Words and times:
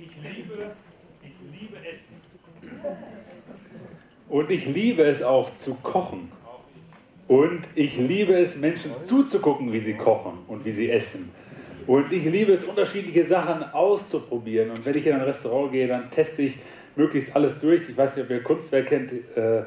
Ich 0.00 0.10
liebe, 0.22 0.70
ich 1.22 1.60
liebe 1.60 1.76
Essen. 1.78 2.14
Und 4.28 4.50
ich 4.50 4.66
liebe 4.66 5.02
es 5.02 5.22
auch 5.22 5.52
zu 5.54 5.74
kochen. 5.82 6.30
Und 7.26 7.62
ich 7.74 7.98
liebe 7.98 8.34
es, 8.34 8.56
Menschen 8.56 8.92
zuzugucken, 9.04 9.72
wie 9.72 9.80
sie 9.80 9.94
kochen 9.94 10.38
und 10.46 10.64
wie 10.64 10.70
sie 10.70 10.88
essen. 10.88 11.32
Und 11.88 12.12
ich 12.12 12.24
liebe 12.24 12.52
es, 12.52 12.62
unterschiedliche 12.62 13.24
Sachen 13.24 13.64
auszuprobieren. 13.72 14.70
Und 14.70 14.86
wenn 14.86 14.96
ich 14.96 15.06
in 15.06 15.14
ein 15.14 15.22
Restaurant 15.22 15.72
gehe, 15.72 15.88
dann 15.88 16.10
teste 16.10 16.42
ich 16.42 16.54
möglichst 16.94 17.34
alles 17.34 17.58
durch. 17.58 17.88
Ich 17.88 17.96
weiß 17.96 18.14
nicht, 18.14 18.24
ob 18.24 18.30
ihr 18.30 18.42
Kunstwerk 18.42 18.86
kennt, 18.86 19.10
äh, 19.36 19.62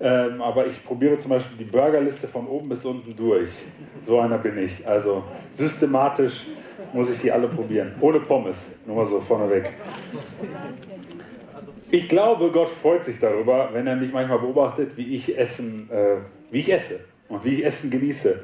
ähm, 0.00 0.40
aber 0.40 0.66
ich 0.66 0.82
probiere 0.82 1.18
zum 1.18 1.30
Beispiel 1.30 1.58
die 1.58 1.70
Burgerliste 1.70 2.26
von 2.26 2.46
oben 2.46 2.70
bis 2.70 2.84
unten 2.84 3.14
durch. 3.14 3.50
So 4.06 4.18
einer 4.18 4.38
bin 4.38 4.56
ich. 4.56 4.86
Also 4.86 5.24
systematisch 5.54 6.46
muss 6.92 7.10
ich 7.10 7.20
die 7.20 7.32
alle 7.32 7.48
probieren. 7.48 7.94
Ohne 8.00 8.20
Pommes, 8.20 8.56
nur 8.86 8.96
mal 8.96 9.06
so 9.06 9.20
vorneweg. 9.20 9.72
Ich 11.90 12.08
glaube, 12.08 12.50
Gott 12.50 12.70
freut 12.82 13.04
sich 13.04 13.18
darüber, 13.18 13.70
wenn 13.72 13.86
er 13.86 13.96
mich 13.96 14.12
manchmal 14.12 14.38
beobachtet, 14.38 14.96
wie 14.96 15.14
ich 15.14 15.38
Essen, 15.38 15.88
äh, 15.90 16.16
wie 16.50 16.60
ich 16.60 16.72
esse 16.72 17.04
und 17.28 17.44
wie 17.44 17.54
ich 17.54 17.64
Essen 17.64 17.90
genieße. 17.90 18.42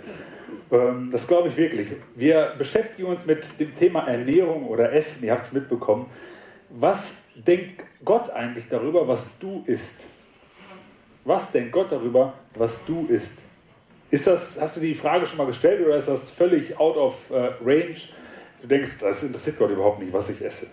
Ähm, 0.71 1.11
das 1.13 1.27
glaube 1.27 1.49
ich 1.49 1.57
wirklich. 1.57 1.89
Wir 2.15 2.55
beschäftigen 2.57 3.09
uns 3.09 3.27
mit 3.27 3.45
dem 3.61 3.77
Thema 3.77 4.07
Ernährung 4.09 4.67
oder 4.67 4.93
Essen. 4.93 5.25
Ihr 5.25 5.33
habt 5.33 5.45
es 5.45 5.53
mitbekommen. 5.53 6.07
Was 6.71 7.25
denkt 7.35 7.83
Gott 8.05 8.31
eigentlich 8.31 8.65
darüber, 8.69 9.07
was 9.07 9.25
du 9.41 9.63
isst? 9.67 10.05
Was 11.25 11.51
denkt 11.51 11.73
Gott 11.73 11.91
darüber, 11.91 12.35
was 12.55 12.79
du 12.87 13.07
isst? 13.09 13.33
Ist 14.11 14.27
das, 14.27 14.61
hast 14.61 14.77
du 14.77 14.81
die 14.81 14.95
Frage 14.95 15.27
schon 15.27 15.39
mal 15.39 15.47
gestellt 15.47 15.85
oder 15.85 15.97
ist 15.97 16.09
das 16.09 16.31
völlig 16.31 16.79
out 16.79 16.97
of 16.97 17.31
uh, 17.31 17.49
range? 17.65 17.97
Du 18.65 18.69
denkst, 18.69 18.93
das 18.99 19.23
interessiert 19.23 19.59
Gott 19.59 19.71
überhaupt 19.73 19.99
nicht, 19.99 20.11
was 20.11 20.31
ich 20.31 20.41
esse. 20.41 20.67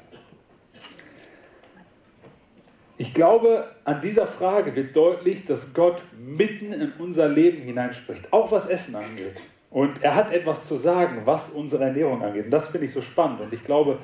Ich 2.97 3.13
glaube, 3.13 3.65
an 3.83 3.99
dieser 3.99 4.25
Frage 4.27 4.73
wird 4.77 4.95
deutlich, 4.95 5.45
dass 5.45 5.73
Gott 5.73 6.01
mitten 6.17 6.71
in 6.71 6.93
unser 6.99 7.27
Leben 7.27 7.61
hineinspricht, 7.63 8.31
auch 8.31 8.49
was 8.49 8.69
Essen 8.69 8.95
angeht. 8.95 9.35
Und 9.69 10.01
er 10.01 10.15
hat 10.15 10.31
etwas 10.31 10.63
zu 10.63 10.77
sagen, 10.77 11.23
was 11.25 11.49
unsere 11.49 11.83
Ernährung 11.83 12.23
angeht. 12.23 12.45
Und 12.45 12.51
das 12.51 12.69
finde 12.69 12.87
ich 12.87 12.93
so 12.93 13.01
spannend. 13.01 13.41
Und 13.41 13.51
ich 13.51 13.65
glaube, 13.65 13.97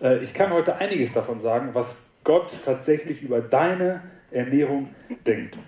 äh, 0.00 0.24
ich 0.24 0.32
kann 0.32 0.50
heute 0.50 0.76
einiges 0.76 1.12
davon 1.12 1.42
sagen, 1.42 1.68
was 1.74 1.96
Gott 2.24 2.50
tatsächlich 2.64 3.20
über 3.20 3.42
deine 3.42 4.04
Ernährung 4.30 4.88
denkt. 5.26 5.58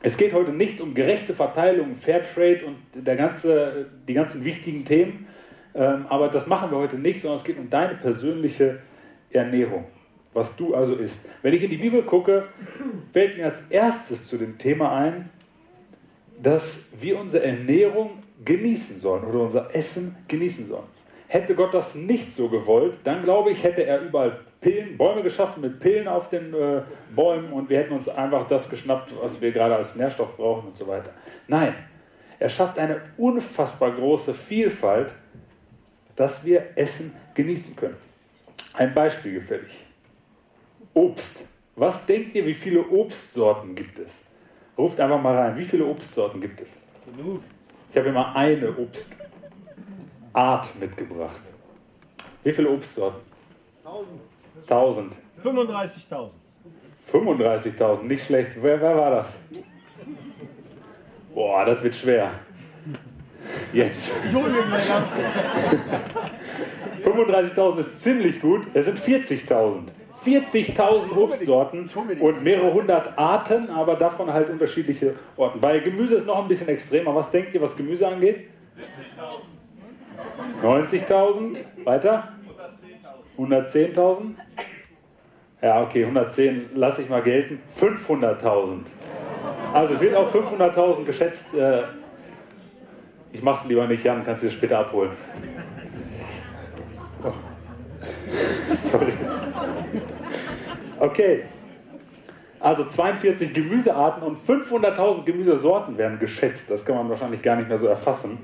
Es 0.00 0.16
geht 0.16 0.32
heute 0.32 0.52
nicht 0.52 0.80
um 0.80 0.94
gerechte 0.94 1.34
Verteilung, 1.34 1.96
Fairtrade 1.96 2.64
und 2.64 2.78
der 2.94 3.16
ganze, 3.16 3.90
die 4.08 4.14
ganzen 4.14 4.42
wichtigen 4.42 4.86
Themen, 4.86 5.26
aber 5.74 6.28
das 6.28 6.46
machen 6.46 6.70
wir 6.70 6.78
heute 6.78 6.96
nicht, 6.96 7.20
sondern 7.20 7.38
es 7.38 7.44
geht 7.44 7.58
um 7.58 7.68
deine 7.68 7.94
persönliche 7.96 8.78
Ernährung, 9.30 9.84
was 10.32 10.54
du 10.56 10.74
also 10.74 10.94
isst. 10.94 11.28
Wenn 11.42 11.54
ich 11.54 11.62
in 11.62 11.70
die 11.70 11.78
Bibel 11.78 12.02
gucke, 12.02 12.46
fällt 13.12 13.36
mir 13.36 13.46
als 13.46 13.62
erstes 13.70 14.28
zu 14.28 14.38
dem 14.38 14.56
Thema 14.56 14.96
ein, 14.96 15.30
dass 16.40 16.88
wir 17.00 17.18
unsere 17.18 17.44
Ernährung 17.44 18.22
genießen 18.44 19.00
sollen 19.00 19.24
oder 19.24 19.40
unser 19.40 19.74
Essen 19.74 20.16
genießen 20.28 20.66
sollen. 20.66 20.94
Hätte 21.26 21.54
Gott 21.54 21.74
das 21.74 21.94
nicht 21.94 22.32
so 22.32 22.48
gewollt, 22.48 22.94
dann 23.02 23.22
glaube 23.22 23.50
ich, 23.50 23.64
hätte 23.64 23.84
er 23.84 24.02
überall 24.02 24.38
Pillen, 24.60 24.96
Bäume 24.96 25.22
geschaffen 25.22 25.62
mit 25.62 25.80
Pillen 25.80 26.06
auf 26.06 26.28
den 26.28 26.54
äh, 26.54 26.82
Bäumen 27.14 27.52
und 27.52 27.68
wir 27.68 27.78
hätten 27.78 27.94
uns 27.94 28.08
einfach 28.08 28.46
das 28.46 28.68
geschnappt, 28.70 29.12
was 29.20 29.40
wir 29.40 29.50
gerade 29.50 29.74
als 29.74 29.96
Nährstoff 29.96 30.36
brauchen 30.36 30.68
und 30.68 30.76
so 30.76 30.86
weiter. 30.86 31.10
Nein, 31.48 31.74
er 32.38 32.48
schafft 32.48 32.78
eine 32.78 33.00
unfassbar 33.16 33.90
große 33.92 34.32
Vielfalt, 34.32 35.10
dass 36.16 36.44
wir 36.44 36.76
Essen 36.76 37.14
genießen 37.34 37.74
können. 37.76 37.96
Ein 38.74 38.94
Beispiel 38.94 39.34
gefällig. 39.34 39.84
Obst. 40.92 41.44
Was 41.76 42.06
denkt 42.06 42.34
ihr, 42.34 42.46
wie 42.46 42.54
viele 42.54 42.86
Obstsorten 42.88 43.74
gibt 43.74 43.98
es? 43.98 44.12
Ruft 44.78 45.00
einfach 45.00 45.20
mal 45.20 45.36
rein. 45.36 45.56
Wie 45.56 45.64
viele 45.64 45.84
Obstsorten 45.86 46.40
gibt 46.40 46.60
es? 46.60 46.70
Genug. 47.04 47.42
Ich 47.90 47.96
habe 47.96 48.08
immer 48.08 48.34
eine 48.34 48.74
Obstart 48.76 50.68
mitgebracht. 50.78 51.40
Wie 52.42 52.52
viele 52.52 52.70
Obstsorten? 52.70 53.20
1000. 53.84 54.20
1000. 54.68 55.12
35.000. 55.42 56.30
35.000, 57.12 58.02
nicht 58.02 58.26
schlecht. 58.26 58.52
Wer, 58.60 58.80
wer 58.80 58.96
war 58.96 59.10
das? 59.10 59.28
Boah, 61.34 61.64
das 61.64 61.82
wird 61.82 61.94
schwer. 61.94 62.30
Jetzt. 63.72 64.12
35.000 67.04 67.78
ist 67.78 68.02
ziemlich 68.02 68.40
gut. 68.40 68.62
Es 68.74 68.86
sind 68.86 68.98
40.000. 68.98 69.88
40.000 70.24 71.16
Obstsorten 71.16 71.90
und 72.20 72.42
mehrere 72.42 72.72
hundert 72.72 73.18
Arten, 73.18 73.68
aber 73.68 73.96
davon 73.96 74.32
halt 74.32 74.48
unterschiedliche 74.48 75.14
Orten. 75.36 75.60
Bei 75.60 75.78
Gemüse 75.80 76.14
ist 76.14 76.26
noch 76.26 76.40
ein 76.40 76.48
bisschen 76.48 76.68
extremer. 76.68 77.14
Was 77.14 77.30
denkt 77.30 77.54
ihr, 77.54 77.60
was 77.60 77.76
Gemüse 77.76 78.08
angeht? 78.08 78.48
90.000. 80.62 81.56
Weiter? 81.84 82.28
110.000. 83.38 84.34
Ja, 85.60 85.82
okay, 85.82 86.04
110 86.04 86.70
lasse 86.74 87.02
ich 87.02 87.08
mal 87.08 87.22
gelten. 87.22 87.60
500.000. 87.78 88.80
Also 89.72 89.94
es 89.94 90.00
wird 90.00 90.14
auf 90.14 90.34
500.000 90.34 91.04
geschätzt. 91.04 91.54
Äh, 91.54 91.82
ich 93.34 93.42
mache 93.42 93.64
es 93.64 93.68
lieber 93.68 93.86
nicht, 93.88 94.04
Jan, 94.04 94.24
kannst 94.24 94.42
du 94.42 94.46
das 94.46 94.54
später 94.54 94.78
abholen. 94.78 95.10
Oh. 97.24 97.32
Sorry. 98.90 99.12
Okay. 101.00 101.42
Also 102.60 102.84
42 102.84 103.52
Gemüsearten 103.52 104.22
und 104.22 104.38
500.000 104.46 105.24
Gemüsesorten 105.24 105.98
werden 105.98 106.18
geschätzt. 106.20 106.70
Das 106.70 106.84
kann 106.84 106.94
man 106.94 107.10
wahrscheinlich 107.10 107.42
gar 107.42 107.56
nicht 107.56 107.68
mehr 107.68 107.76
so 107.76 107.86
erfassen, 107.86 108.38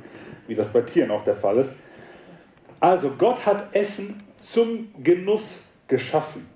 wie 0.48 0.56
das 0.56 0.72
bei 0.72 0.82
Tieren 0.82 1.10
auch 1.12 1.24
der 1.24 1.36
Fall 1.36 1.58
ist. 1.58 1.72
Also 2.80 3.10
Gott 3.16 3.46
hat 3.46 3.74
Essen 3.74 4.22
zum 4.40 4.88
Genuss 5.02 5.60
geschaffen. 5.86 6.46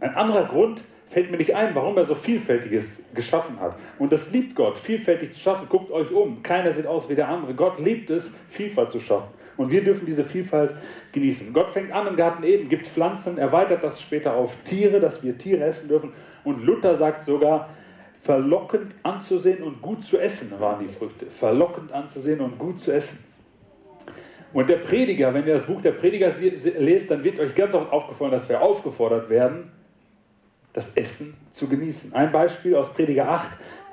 Ein 0.00 0.14
anderer 0.16 0.44
Grund 0.46 0.82
fällt 1.10 1.30
mir 1.30 1.38
nicht 1.38 1.56
ein, 1.56 1.74
warum 1.74 1.96
er 1.98 2.06
so 2.06 2.14
Vielfältiges 2.14 3.02
geschaffen 3.14 3.58
hat. 3.60 3.74
Und 3.98 4.12
das 4.12 4.30
liebt 4.30 4.54
Gott, 4.54 4.78
vielfältig 4.78 5.32
zu 5.32 5.40
schaffen. 5.40 5.66
Guckt 5.68 5.90
euch 5.90 6.10
um, 6.12 6.42
keiner 6.42 6.72
sieht 6.72 6.86
aus 6.86 7.08
wie 7.08 7.16
der 7.16 7.28
andere. 7.28 7.52
Gott 7.54 7.80
liebt 7.80 8.10
es, 8.10 8.30
Vielfalt 8.48 8.92
zu 8.92 9.00
schaffen. 9.00 9.28
Und 9.56 9.72
wir 9.72 9.82
dürfen 9.82 10.06
diese 10.06 10.24
Vielfalt 10.24 10.74
genießen. 11.12 11.52
Gott 11.52 11.70
fängt 11.70 11.92
an 11.92 12.06
im 12.06 12.16
Garten 12.16 12.44
Eden, 12.44 12.68
gibt 12.68 12.86
Pflanzen, 12.86 13.38
erweitert 13.38 13.82
das 13.82 14.00
später 14.00 14.34
auf 14.34 14.56
Tiere, 14.64 15.00
dass 15.00 15.22
wir 15.24 15.36
Tiere 15.36 15.64
essen 15.64 15.88
dürfen. 15.88 16.12
Und 16.44 16.64
Luther 16.64 16.96
sagt 16.96 17.24
sogar, 17.24 17.68
verlockend 18.22 18.94
anzusehen 19.02 19.64
und 19.64 19.82
gut 19.82 20.04
zu 20.04 20.16
essen 20.16 20.58
waren 20.60 20.78
die 20.78 20.92
Früchte. 20.92 21.26
Verlockend 21.26 21.90
anzusehen 21.90 22.40
und 22.40 22.56
gut 22.56 22.78
zu 22.78 22.92
essen. 22.92 23.24
Und 24.52 24.68
der 24.68 24.76
Prediger, 24.76 25.34
wenn 25.34 25.46
ihr 25.46 25.54
das 25.54 25.66
Buch 25.66 25.82
der 25.82 25.92
Prediger 25.92 26.32
lest, 26.78 27.10
dann 27.10 27.24
wird 27.24 27.40
euch 27.40 27.54
ganz 27.54 27.74
oft 27.74 27.92
aufgefallen, 27.92 28.30
dass 28.30 28.48
wir 28.48 28.62
aufgefordert 28.62 29.28
werden, 29.28 29.72
das 30.72 30.90
Essen 30.94 31.34
zu 31.50 31.68
genießen. 31.68 32.14
Ein 32.14 32.32
Beispiel 32.32 32.76
aus 32.76 32.92
Prediger 32.92 33.28
8. 33.28 33.48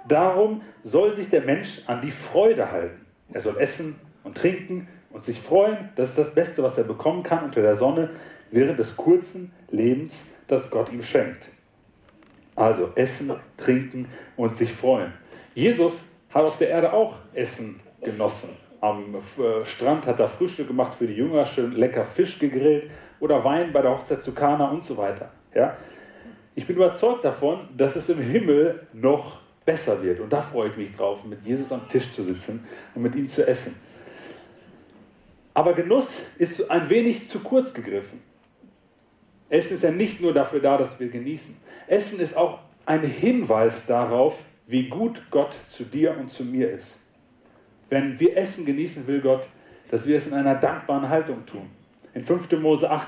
Darum 0.07 0.61
soll 0.83 1.13
sich 1.15 1.29
der 1.29 1.41
Mensch 1.41 1.81
an 1.87 2.01
die 2.01 2.11
Freude 2.11 2.71
halten. 2.71 3.05
Er 3.33 3.41
soll 3.41 3.57
essen 3.57 3.95
und 4.23 4.37
trinken 4.37 4.87
und 5.09 5.25
sich 5.25 5.39
freuen. 5.39 5.89
Das 5.95 6.09
ist 6.09 6.17
das 6.17 6.33
Beste, 6.33 6.63
was 6.63 6.77
er 6.77 6.83
bekommen 6.83 7.23
kann 7.23 7.43
unter 7.43 7.61
der 7.61 7.75
Sonne 7.75 8.09
während 8.51 8.79
des 8.79 8.95
kurzen 8.95 9.51
Lebens, 9.69 10.25
das 10.47 10.69
Gott 10.69 10.91
ihm 10.91 11.03
schenkt. 11.03 11.43
Also 12.55 12.91
essen, 12.95 13.31
trinken 13.57 14.07
und 14.35 14.55
sich 14.55 14.71
freuen. 14.71 15.13
Jesus 15.53 15.99
hat 16.29 16.45
auf 16.45 16.57
der 16.57 16.69
Erde 16.69 16.93
auch 16.93 17.15
Essen 17.33 17.79
genossen. 18.01 18.49
Am 18.79 19.15
äh, 19.15 19.65
Strand 19.65 20.05
hat 20.05 20.19
er 20.19 20.27
Frühstück 20.27 20.67
gemacht 20.67 20.95
für 20.95 21.07
die 21.07 21.15
Jünger, 21.15 21.45
schön 21.45 21.73
lecker 21.73 22.05
Fisch 22.05 22.39
gegrillt 22.39 22.89
oder 23.19 23.43
Wein 23.43 23.73
bei 23.73 23.81
der 23.81 23.91
Hochzeit 23.91 24.21
zu 24.21 24.33
Kana 24.33 24.69
und 24.69 24.85
so 24.85 24.97
weiter. 24.97 25.31
Ja? 25.53 25.75
Ich 26.57 26.65
bin 26.65 26.75
überzeugt 26.75 27.23
davon, 27.23 27.69
dass 27.77 27.95
es 27.95 28.09
im 28.09 28.17
Himmel 28.17 28.87
noch 28.91 29.41
besser 29.63 30.01
wird. 30.01 30.19
Und 30.19 30.33
da 30.33 30.41
freue 30.41 30.69
ich 30.69 30.75
mich 30.75 30.95
drauf, 30.95 31.23
mit 31.23 31.45
Jesus 31.45 31.71
am 31.71 31.87
Tisch 31.87 32.11
zu 32.11 32.23
sitzen 32.23 32.65
und 32.95 33.03
mit 33.03 33.13
ihm 33.13 33.29
zu 33.29 33.47
essen. 33.47 33.75
Aber 35.53 35.73
Genuss 35.73 36.07
ist 36.39 36.71
ein 36.71 36.89
wenig 36.89 37.27
zu 37.29 37.41
kurz 37.41 37.75
gegriffen. 37.75 38.23
Essen 39.49 39.75
ist 39.75 39.83
ja 39.83 39.91
nicht 39.91 40.19
nur 40.19 40.33
dafür 40.33 40.59
da, 40.59 40.79
dass 40.79 40.99
wir 40.99 41.09
genießen. 41.09 41.55
Essen 41.85 42.19
ist 42.19 42.35
auch 42.35 42.57
ein 42.87 43.03
Hinweis 43.03 43.85
darauf, 43.85 44.39
wie 44.65 44.89
gut 44.89 45.21
Gott 45.29 45.53
zu 45.69 45.83
dir 45.83 46.17
und 46.17 46.31
zu 46.31 46.43
mir 46.43 46.71
ist. 46.71 46.97
Wenn 47.91 48.19
wir 48.19 48.35
Essen 48.35 48.65
genießen, 48.65 49.05
will 49.05 49.21
Gott, 49.21 49.47
dass 49.91 50.07
wir 50.07 50.17
es 50.17 50.25
in 50.25 50.33
einer 50.33 50.55
dankbaren 50.55 51.07
Haltung 51.07 51.45
tun. 51.45 51.69
In 52.15 52.23
5. 52.23 52.51
Mose 52.53 52.89
8 52.89 53.07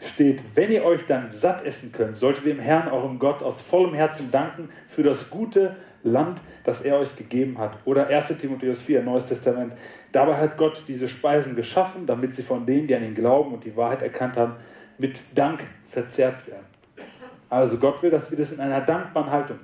steht, 0.00 0.40
wenn 0.54 0.70
ihr 0.70 0.84
euch 0.84 1.06
dann 1.06 1.30
satt 1.30 1.64
essen 1.64 1.92
könnt, 1.92 2.16
solltet 2.16 2.46
ihr 2.46 2.54
dem 2.54 2.62
Herrn, 2.62 2.88
eurem 2.88 3.18
Gott, 3.18 3.42
aus 3.42 3.60
vollem 3.60 3.94
Herzen 3.94 4.30
danken 4.30 4.70
für 4.88 5.02
das 5.02 5.30
gute 5.30 5.76
Land, 6.02 6.40
das 6.64 6.80
er 6.80 6.98
euch 6.98 7.14
gegeben 7.16 7.58
hat. 7.58 7.76
Oder 7.84 8.06
1. 8.06 8.38
Timotheus 8.40 8.80
4, 8.80 9.02
Neues 9.02 9.26
Testament. 9.26 9.74
Dabei 10.12 10.36
hat 10.36 10.56
Gott 10.56 10.82
diese 10.88 11.08
Speisen 11.08 11.54
geschaffen, 11.54 12.06
damit 12.06 12.34
sie 12.34 12.42
von 12.42 12.66
denen, 12.66 12.86
die 12.86 12.94
an 12.94 13.04
ihn 13.04 13.14
glauben 13.14 13.52
und 13.52 13.64
die 13.64 13.76
Wahrheit 13.76 14.02
erkannt 14.02 14.36
haben, 14.36 14.56
mit 14.98 15.20
Dank 15.34 15.60
verzehrt 15.88 16.46
werden. 16.46 16.66
Also 17.48 17.78
Gott 17.78 18.02
will, 18.02 18.10
dass 18.10 18.30
wir 18.30 18.38
das 18.38 18.52
in 18.52 18.60
einer 18.60 18.80
dankbaren 18.80 19.30
Haltung 19.30 19.58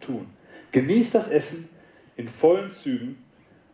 tun. 0.00 0.26
Genießt 0.72 1.14
das 1.14 1.28
Essen 1.28 1.68
in 2.16 2.28
vollen 2.28 2.70
Zügen 2.70 3.22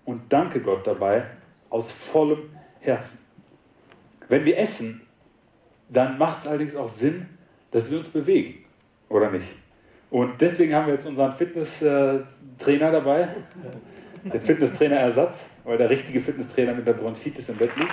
und 0.05 0.33
danke 0.33 0.61
Gott 0.61 0.87
dabei 0.87 1.25
aus 1.71 1.91
vollem 1.91 2.51
Herzen. 2.81 3.19
Wenn 4.29 4.45
wir 4.45 4.59
essen, 4.59 5.01
dann 5.93 6.19
macht 6.19 6.41
es 6.41 6.47
allerdings 6.47 6.75
auch 6.75 6.89
Sinn, 6.89 7.27
dass 7.71 7.91
wir 7.91 7.99
uns 7.99 8.09
bewegen, 8.09 8.65
oder 9.09 9.31
nicht? 9.31 9.47
Und 10.11 10.41
deswegen 10.41 10.75
haben 10.75 10.87
wir 10.87 10.95
jetzt 10.95 11.07
unseren 11.07 11.33
Fitnesstrainer 11.33 12.93
dabei, 12.93 13.29
den 14.25 14.41
Fitnesstrainer-Ersatz, 14.41 15.51
weil 15.65 15.79
der 15.79 15.91
richtige 15.91 16.21
Fitnesstrainer 16.21 16.75
mit 16.75 16.87
der 16.87 16.93
Bronchitis 16.93 17.49
im 17.49 17.57
Bett 17.57 17.71
liegt. 17.77 17.93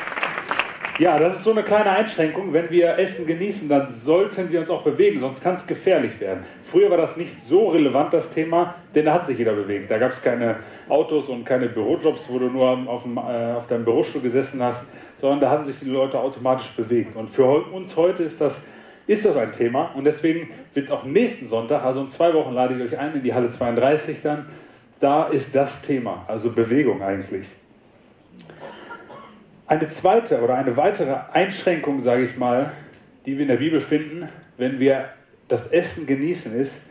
Ja, 1.00 1.18
das 1.18 1.36
ist 1.36 1.46
so 1.46 1.52
eine 1.52 1.64
kleine 1.64 1.92
Einschränkung. 1.92 2.52
Wenn 2.52 2.70
wir 2.70 3.00
Essen 3.00 3.26
genießen, 3.26 3.70
dann 3.70 3.96
sollten 3.96 4.52
wir 4.52 4.60
uns 4.60 4.70
auch 4.70 4.84
bewegen, 4.84 5.22
sonst 5.22 5.42
kann 5.42 5.56
es 5.56 5.66
gefährlich 5.66 6.20
werden. 6.20 6.44
Früher 6.62 6.90
war 6.90 6.98
das 6.98 7.16
nicht 7.16 7.32
so 7.48 7.70
relevant, 7.70 8.14
das 8.14 8.32
Thema, 8.32 8.76
denn 8.94 9.06
da 9.06 9.14
hat 9.14 9.26
sich 9.26 9.38
jeder 9.38 9.54
bewegt. 9.54 9.90
Da 9.90 9.98
gab 9.98 10.12
es 10.12 10.22
keine 10.22 10.58
Autos 10.90 11.30
und 11.30 11.46
keine 11.46 11.70
Bürojobs, 11.70 12.28
wo 12.28 12.38
du 12.38 12.48
nur 12.48 12.68
auf, 12.90 13.04
dem, 13.04 13.16
äh, 13.16 13.22
auf 13.22 13.68
deinem 13.68 13.86
Bürostuhl 13.86 14.22
gesessen 14.22 14.62
hast, 14.62 14.84
sondern 15.20 15.40
da 15.42 15.50
haben 15.50 15.66
sich 15.66 15.80
die 15.80 15.90
Leute 15.90 16.20
automatisch 16.20 16.72
bewegt. 16.72 17.16
Und 17.16 17.30
für 17.30 17.46
uns 17.46 17.96
heute 17.96 18.24
ist 18.24 18.40
das, 18.42 18.62
ist 19.08 19.26
das 19.26 19.38
ein 19.38 19.52
Thema 19.52 19.92
und 19.96 20.06
deswegen 20.06 20.50
wird 20.74 20.88
es 20.88 20.92
auch 20.92 21.04
nächsten 21.04 21.48
Sonntag, 21.48 21.84
also 21.84 22.02
in 22.02 22.10
zwei 22.10 22.34
Wochen 22.34 22.54
lade 22.54 22.76
ich 22.76 22.82
euch 22.82 23.00
ein 23.00 23.16
in 23.16 23.24
die 23.24 23.34
Halle 23.34 23.50
32 23.50 24.22
dann, 24.22 24.46
da 25.00 25.28
ist 25.28 25.56
das 25.56 25.82
Thema, 25.82 26.26
also 26.28 26.52
Bewegung 26.52 27.02
eigentlich. 27.02 27.48
Eine 29.68 29.88
zweite 29.90 30.42
oder 30.42 30.56
eine 30.56 30.76
weitere 30.78 31.16
Einschränkung, 31.32 32.02
sage 32.04 32.26
ich 32.26 32.38
mal, 32.38 32.72
die 33.26 33.36
wir 33.36 33.44
in 33.44 33.48
der 33.50 33.58
Bibel 33.58 33.82
finden, 33.82 34.28
wenn 34.58 34.80
wir 34.80 35.10
das 35.48 35.68
Essen 35.68 36.06
genießen, 36.06 36.54
ist, 36.60 36.82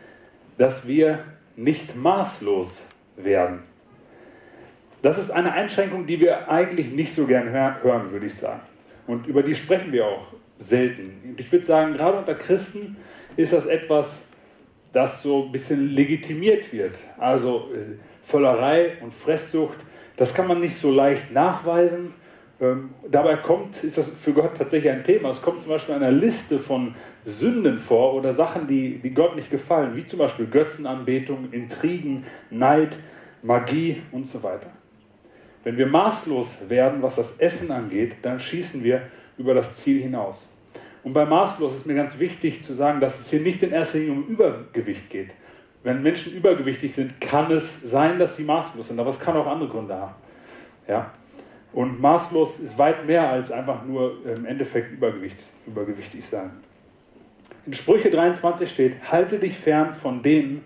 dass 0.56 0.86
wir 0.86 1.20
nicht 1.56 1.96
maßlos 1.96 2.86
werden. 3.16 3.62
Das 5.02 5.18
ist 5.18 5.30
eine 5.30 5.52
Einschränkung, 5.52 6.06
die 6.06 6.20
wir 6.20 6.50
eigentlich 6.50 6.92
nicht 6.92 7.14
so 7.14 7.26
gern 7.26 7.50
hören, 7.50 8.10
würde 8.10 8.26
ich 8.26 8.34
sagen. 8.34 8.60
Und 9.06 9.26
über 9.26 9.42
die 9.42 9.54
sprechen 9.54 9.92
wir 9.92 10.06
auch 10.06 10.26
selten. 10.58 11.22
Und 11.24 11.40
ich 11.40 11.50
würde 11.52 11.64
sagen, 11.64 11.94
gerade 11.94 12.18
unter 12.18 12.34
Christen 12.34 12.96
ist 13.36 13.52
das 13.52 13.66
etwas, 13.66 14.28
das 14.92 15.22
so 15.22 15.44
ein 15.44 15.52
bisschen 15.52 15.94
legitimiert 15.94 16.72
wird. 16.72 16.96
Also 17.18 17.70
äh, 17.72 17.96
Völlerei 18.26 18.96
und 19.00 19.14
Fresssucht, 19.14 19.78
das 20.16 20.34
kann 20.34 20.48
man 20.48 20.60
nicht 20.60 20.76
so 20.76 20.90
leicht 20.90 21.32
nachweisen. 21.32 22.12
Ähm, 22.60 22.90
dabei 23.08 23.36
kommt, 23.36 23.84
ist 23.84 23.98
das 23.98 24.08
für 24.08 24.32
Gott 24.32 24.56
tatsächlich 24.56 24.90
ein 24.90 25.04
Thema. 25.04 25.30
Es 25.30 25.40
kommt 25.40 25.62
zum 25.62 25.70
Beispiel 25.70 25.94
in 25.94 26.02
einer 26.02 26.10
Liste 26.10 26.58
von 26.58 26.96
Sünden 27.24 27.78
vor 27.78 28.14
oder 28.14 28.32
Sachen, 28.32 28.66
die, 28.66 28.98
die 28.98 29.10
Gott 29.10 29.36
nicht 29.36 29.50
gefallen, 29.50 29.94
wie 29.94 30.04
zum 30.06 30.18
Beispiel 30.18 30.46
Götzenanbetung, 30.46 31.52
Intrigen, 31.52 32.24
Neid, 32.50 32.96
Magie 33.42 34.02
und 34.10 34.26
so 34.26 34.42
weiter. 34.42 34.70
Wenn 35.68 35.76
wir 35.76 35.86
maßlos 35.86 36.70
werden, 36.70 37.02
was 37.02 37.16
das 37.16 37.36
Essen 37.36 37.70
angeht, 37.70 38.16
dann 38.22 38.40
schießen 38.40 38.82
wir 38.82 39.02
über 39.36 39.52
das 39.52 39.76
Ziel 39.76 40.00
hinaus. 40.00 40.46
Und 41.04 41.12
bei 41.12 41.26
maßlos 41.26 41.76
ist 41.76 41.86
mir 41.86 41.94
ganz 41.94 42.18
wichtig 42.18 42.64
zu 42.64 42.72
sagen, 42.72 43.00
dass 43.00 43.20
es 43.20 43.28
hier 43.28 43.40
nicht 43.40 43.62
in 43.62 43.72
erster 43.72 43.98
Linie 43.98 44.14
um 44.14 44.26
Übergewicht 44.28 45.10
geht. 45.10 45.28
Wenn 45.82 46.02
Menschen 46.02 46.32
übergewichtig 46.32 46.94
sind, 46.94 47.20
kann 47.20 47.50
es 47.50 47.82
sein, 47.82 48.18
dass 48.18 48.38
sie 48.38 48.44
maßlos 48.44 48.88
sind, 48.88 48.98
aber 48.98 49.10
es 49.10 49.20
kann 49.20 49.36
auch 49.36 49.46
andere 49.46 49.68
Gründe 49.68 49.94
haben. 49.94 50.14
Ja? 50.88 51.12
Und 51.74 52.00
maßlos 52.00 52.60
ist 52.60 52.78
weit 52.78 53.04
mehr 53.04 53.28
als 53.28 53.52
einfach 53.52 53.84
nur 53.84 54.24
im 54.24 54.46
Endeffekt 54.46 54.90
Übergewicht, 54.90 55.36
übergewichtig 55.66 56.24
sein. 56.24 56.50
In 57.66 57.74
Sprüche 57.74 58.10
23 58.10 58.70
steht, 58.70 58.94
halte 59.12 59.38
dich 59.38 59.54
fern 59.54 59.92
von 59.92 60.22
denen, 60.22 60.64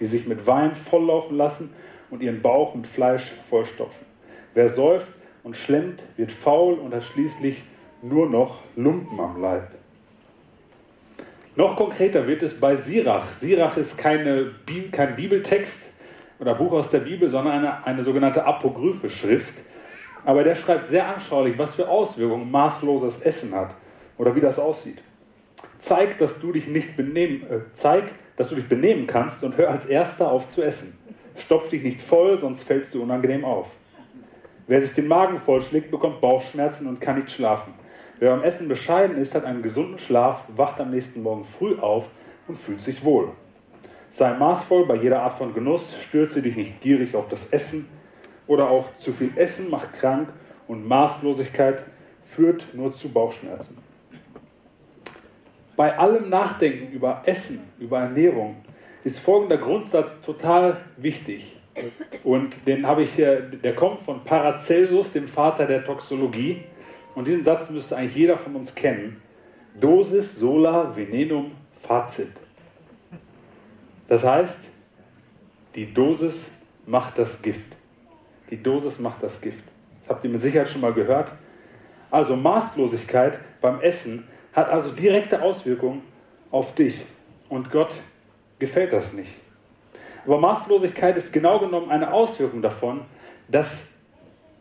die 0.00 0.06
sich 0.06 0.26
mit 0.26 0.44
Wein 0.44 0.74
volllaufen 0.74 1.36
lassen 1.36 1.72
und 2.10 2.20
ihren 2.20 2.42
Bauch 2.42 2.74
mit 2.74 2.88
Fleisch 2.88 3.30
vollstopfen. 3.48 4.09
Wer 4.54 4.68
säuft 4.68 5.08
und 5.42 5.56
schlemmt, 5.56 6.00
wird 6.16 6.32
faul 6.32 6.74
und 6.74 6.94
hat 6.94 7.04
schließlich 7.04 7.62
nur 8.02 8.28
noch 8.28 8.58
Lumpen 8.76 9.18
am 9.20 9.40
Leib. 9.40 9.68
Noch 11.56 11.76
konkreter 11.76 12.26
wird 12.26 12.42
es 12.42 12.58
bei 12.58 12.76
Sirach. 12.76 13.26
Sirach 13.38 13.76
ist 13.76 13.98
keine, 13.98 14.52
kein 14.92 15.16
Bibeltext 15.16 15.92
oder 16.38 16.54
Buch 16.54 16.72
aus 16.72 16.90
der 16.90 17.00
Bibel, 17.00 17.28
sondern 17.28 17.58
eine, 17.58 17.86
eine 17.86 18.02
sogenannte 18.02 18.44
apokryphe 18.44 19.10
Schrift. 19.10 19.54
Aber 20.24 20.44
der 20.44 20.54
schreibt 20.54 20.88
sehr 20.88 21.08
anschaulich, 21.08 21.58
was 21.58 21.74
für 21.74 21.88
Auswirkungen 21.88 22.50
maßloses 22.50 23.20
Essen 23.22 23.54
hat 23.54 23.70
oder 24.16 24.34
wie 24.34 24.40
das 24.40 24.58
aussieht. 24.58 24.98
Zeig, 25.78 26.18
dass 26.18 26.40
du 26.40 26.52
dich 26.52 26.66
nicht 26.66 26.96
benehmen, 26.96 27.42
äh, 27.50 27.60
zeig, 27.74 28.04
dass 28.36 28.48
du 28.48 28.54
dich 28.54 28.68
benehmen 28.68 29.06
kannst 29.06 29.42
und 29.44 29.56
hör 29.56 29.70
als 29.70 29.86
erster 29.86 30.30
auf 30.30 30.48
zu 30.48 30.62
essen. 30.62 30.96
Stopf 31.36 31.70
dich 31.70 31.82
nicht 31.82 32.00
voll, 32.00 32.38
sonst 32.40 32.64
fällst 32.64 32.94
du 32.94 33.02
unangenehm 33.02 33.44
auf. 33.44 33.66
Wer 34.70 34.82
sich 34.82 34.94
den 34.94 35.08
Magen 35.08 35.40
vollschlägt, 35.40 35.90
bekommt 35.90 36.20
Bauchschmerzen 36.20 36.86
und 36.86 37.00
kann 37.00 37.16
nicht 37.16 37.32
schlafen. 37.32 37.74
Wer 38.20 38.30
beim 38.30 38.44
Essen 38.44 38.68
bescheiden 38.68 39.16
ist, 39.16 39.34
hat 39.34 39.44
einen 39.44 39.62
gesunden 39.62 39.98
Schlaf, 39.98 40.44
wacht 40.54 40.80
am 40.80 40.92
nächsten 40.92 41.24
Morgen 41.24 41.44
früh 41.44 41.76
auf 41.80 42.08
und 42.46 42.56
fühlt 42.56 42.80
sich 42.80 43.04
wohl. 43.04 43.30
Sei 44.12 44.32
maßvoll 44.32 44.86
bei 44.86 44.94
jeder 44.94 45.22
Art 45.22 45.36
von 45.38 45.52
Genuss, 45.54 45.96
stürze 46.00 46.40
dich 46.40 46.54
nicht 46.54 46.80
gierig 46.82 47.16
auf 47.16 47.26
das 47.28 47.48
Essen 47.48 47.88
oder 48.46 48.70
auch 48.70 48.94
zu 48.96 49.12
viel 49.12 49.32
Essen 49.34 49.70
macht 49.70 49.92
krank 49.94 50.28
und 50.68 50.86
Maßlosigkeit 50.86 51.82
führt 52.24 52.72
nur 52.72 52.94
zu 52.94 53.08
Bauchschmerzen. 53.08 53.76
Bei 55.74 55.98
allem 55.98 56.28
Nachdenken 56.28 56.92
über 56.92 57.22
Essen, 57.26 57.58
über 57.80 57.98
Ernährung 57.98 58.54
ist 59.02 59.18
folgender 59.18 59.58
Grundsatz 59.58 60.12
total 60.24 60.76
wichtig. 60.96 61.59
Und 62.24 62.66
den 62.66 62.86
habe 62.86 63.02
ich, 63.02 63.16
der 63.16 63.74
kommt 63.74 64.00
von 64.00 64.24
Paracelsus, 64.24 65.12
dem 65.12 65.28
Vater 65.28 65.66
der 65.66 65.84
Toxologie. 65.84 66.64
Und 67.14 67.26
diesen 67.26 67.44
Satz 67.44 67.70
müsste 67.70 67.96
eigentlich 67.96 68.16
jeder 68.16 68.36
von 68.36 68.56
uns 68.56 68.74
kennen. 68.74 69.20
Dosis 69.78 70.36
sola 70.36 70.94
venenum 70.94 71.52
facit. 71.82 72.32
Das 74.08 74.24
heißt, 74.24 74.58
die 75.74 75.92
Dosis 75.92 76.52
macht 76.86 77.18
das 77.18 77.40
Gift. 77.40 77.60
Die 78.50 78.60
Dosis 78.60 78.98
macht 78.98 79.22
das 79.22 79.40
Gift. 79.40 79.62
Das 80.02 80.10
habt 80.10 80.24
ihr 80.24 80.30
mit 80.30 80.42
Sicherheit 80.42 80.68
schon 80.68 80.80
mal 80.80 80.92
gehört. 80.92 81.30
Also 82.10 82.34
Maßlosigkeit 82.34 83.38
beim 83.60 83.80
Essen 83.80 84.26
hat 84.52 84.68
also 84.68 84.90
direkte 84.90 85.40
Auswirkungen 85.40 86.02
auf 86.50 86.74
dich. 86.74 86.96
Und 87.48 87.70
Gott 87.70 87.92
gefällt 88.58 88.92
das 88.92 89.12
nicht. 89.12 89.30
Aber 90.26 90.38
Maßlosigkeit 90.38 91.16
ist 91.16 91.32
genau 91.32 91.58
genommen 91.58 91.90
eine 91.90 92.12
Auswirkung 92.12 92.62
davon, 92.62 93.02
dass 93.48 93.88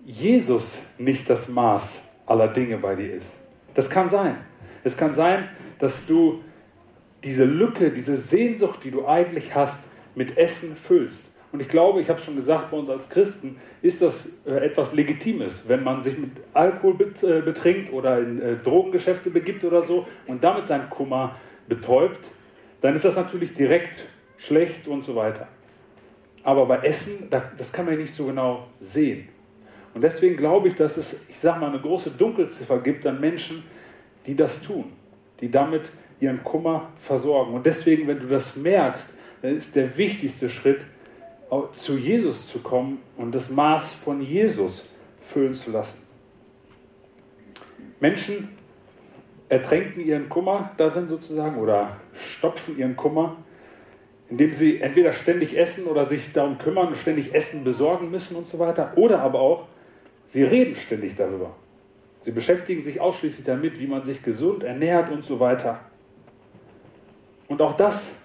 Jesus 0.05 0.77
nicht 0.97 1.29
das 1.29 1.49
Maß 1.49 2.03
aller 2.25 2.47
Dinge 2.47 2.77
bei 2.77 2.95
dir 2.95 3.13
ist. 3.13 3.37
Das 3.73 3.89
kann 3.89 4.09
sein. 4.09 4.37
Es 4.83 4.97
kann 4.97 5.13
sein, 5.13 5.49
dass 5.79 6.05
du 6.05 6.41
diese 7.23 7.43
Lücke, 7.43 7.91
diese 7.91 8.17
Sehnsucht, 8.17 8.79
die 8.83 8.91
du 8.91 9.07
eigentlich 9.07 9.53
hast, 9.53 9.89
mit 10.15 10.37
Essen 10.37 10.75
füllst. 10.75 11.19
Und 11.51 11.61
ich 11.61 11.67
glaube, 11.67 11.99
ich 11.99 12.09
habe 12.09 12.19
schon 12.19 12.35
gesagt, 12.35 12.69
bei 12.71 12.77
uns 12.77 12.89
als 12.89 13.09
Christen 13.09 13.57
ist 13.81 14.01
das 14.01 14.29
äh, 14.45 14.51
etwas 14.51 14.93
Legitimes, 14.93 15.63
wenn 15.67 15.83
man 15.83 16.03
sich 16.03 16.17
mit 16.17 16.31
Alkohol 16.53 16.95
äh, 17.23 17.41
betrinkt 17.41 17.91
oder 17.91 18.19
in 18.19 18.41
äh, 18.41 18.55
Drogengeschäfte 18.57 19.31
begibt 19.31 19.63
oder 19.63 19.81
so 19.81 20.07
und 20.27 20.43
damit 20.43 20.67
seinen 20.67 20.89
Kummer 20.89 21.35
betäubt, 21.67 22.19
dann 22.81 22.95
ist 22.95 23.05
das 23.05 23.15
natürlich 23.15 23.53
direkt 23.53 23.95
schlecht 24.39 24.87
und 24.87 25.05
so 25.05 25.15
weiter. 25.15 25.47
Aber 26.43 26.65
bei 26.65 26.77
Essen, 26.79 27.29
das 27.29 27.71
kann 27.71 27.85
man 27.85 27.97
nicht 27.97 28.15
so 28.15 28.25
genau 28.25 28.65
sehen. 28.81 29.27
Und 29.93 30.01
deswegen 30.01 30.37
glaube 30.37 30.69
ich, 30.69 30.75
dass 30.75 30.97
es, 30.97 31.25
ich 31.29 31.39
sage 31.39 31.59
mal, 31.59 31.69
eine 31.69 31.79
große 31.79 32.11
Dunkelziffer 32.11 32.79
gibt 32.79 33.05
an 33.05 33.19
Menschen, 33.19 33.63
die 34.25 34.35
das 34.35 34.61
tun, 34.61 34.85
die 35.41 35.51
damit 35.51 35.83
ihren 36.19 36.43
Kummer 36.43 36.89
versorgen. 36.97 37.53
Und 37.53 37.65
deswegen, 37.65 38.07
wenn 38.07 38.19
du 38.19 38.27
das 38.27 38.55
merkst, 38.55 39.17
dann 39.41 39.55
ist 39.55 39.75
der 39.75 39.97
wichtigste 39.97 40.49
Schritt, 40.49 40.81
zu 41.73 41.97
Jesus 41.97 42.47
zu 42.47 42.59
kommen 42.59 42.99
und 43.17 43.33
das 43.33 43.49
Maß 43.49 43.93
von 43.93 44.21
Jesus 44.21 44.85
füllen 45.21 45.55
zu 45.55 45.71
lassen. 45.71 45.97
Menschen 47.99 48.49
ertränken 49.49 50.05
ihren 50.05 50.29
Kummer 50.29 50.71
darin 50.77 51.09
sozusagen 51.09 51.57
oder 51.57 51.97
stopfen 52.13 52.77
ihren 52.77 52.95
Kummer 52.95 53.37
indem 54.29 54.53
sie 54.53 54.79
entweder 54.79 55.11
ständig 55.11 55.57
essen 55.57 55.85
oder 55.85 56.05
sich 56.05 56.31
darum 56.33 56.57
kümmern, 56.57 56.95
ständig 56.95 57.33
Essen 57.33 57.63
besorgen 57.63 58.11
müssen 58.11 58.35
und 58.35 58.47
so 58.47 58.59
weiter, 58.59 58.93
oder 58.95 59.21
aber 59.21 59.39
auch, 59.39 59.67
sie 60.27 60.43
reden 60.43 60.75
ständig 60.75 61.15
darüber. 61.15 61.55
Sie 62.21 62.31
beschäftigen 62.31 62.83
sich 62.83 63.01
ausschließlich 63.01 63.45
damit, 63.45 63.79
wie 63.79 63.87
man 63.87 64.03
sich 64.05 64.21
gesund 64.21 64.63
ernährt 64.63 65.11
und 65.11 65.23
so 65.23 65.39
weiter. 65.39 65.79
Und 67.47 67.61
auch 67.61 67.75
das 67.75 68.17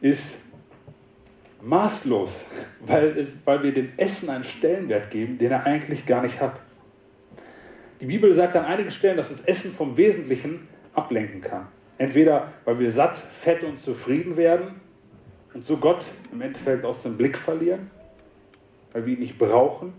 ist 0.00 0.44
maßlos, 1.60 2.40
weil, 2.86 3.18
es, 3.18 3.36
weil 3.44 3.62
wir 3.64 3.72
dem 3.72 3.90
Essen 3.96 4.30
einen 4.30 4.44
Stellenwert 4.44 5.10
geben, 5.10 5.38
den 5.38 5.50
er 5.50 5.66
eigentlich 5.66 6.06
gar 6.06 6.22
nicht 6.22 6.40
hat. 6.40 6.54
Die 8.00 8.06
Bibel 8.06 8.32
sagt 8.32 8.54
an 8.54 8.64
einigen 8.64 8.92
Stellen, 8.92 9.16
dass 9.16 9.30
das 9.30 9.40
Essen 9.40 9.72
vom 9.72 9.96
Wesentlichen 9.96 10.68
ablenken 10.94 11.40
kann. 11.40 11.66
Entweder 11.96 12.52
weil 12.64 12.78
wir 12.78 12.92
satt, 12.92 13.18
fett 13.18 13.64
und 13.64 13.80
zufrieden 13.80 14.36
werden 14.36 14.80
und 15.54 15.64
so 15.64 15.76
Gott 15.76 16.04
im 16.32 16.40
Endeffekt 16.40 16.84
aus 16.84 17.02
dem 17.02 17.16
Blick 17.16 17.38
verlieren, 17.38 17.90
weil 18.92 19.06
wir 19.06 19.14
ihn 19.14 19.20
nicht 19.20 19.38
brauchen. 19.38 19.92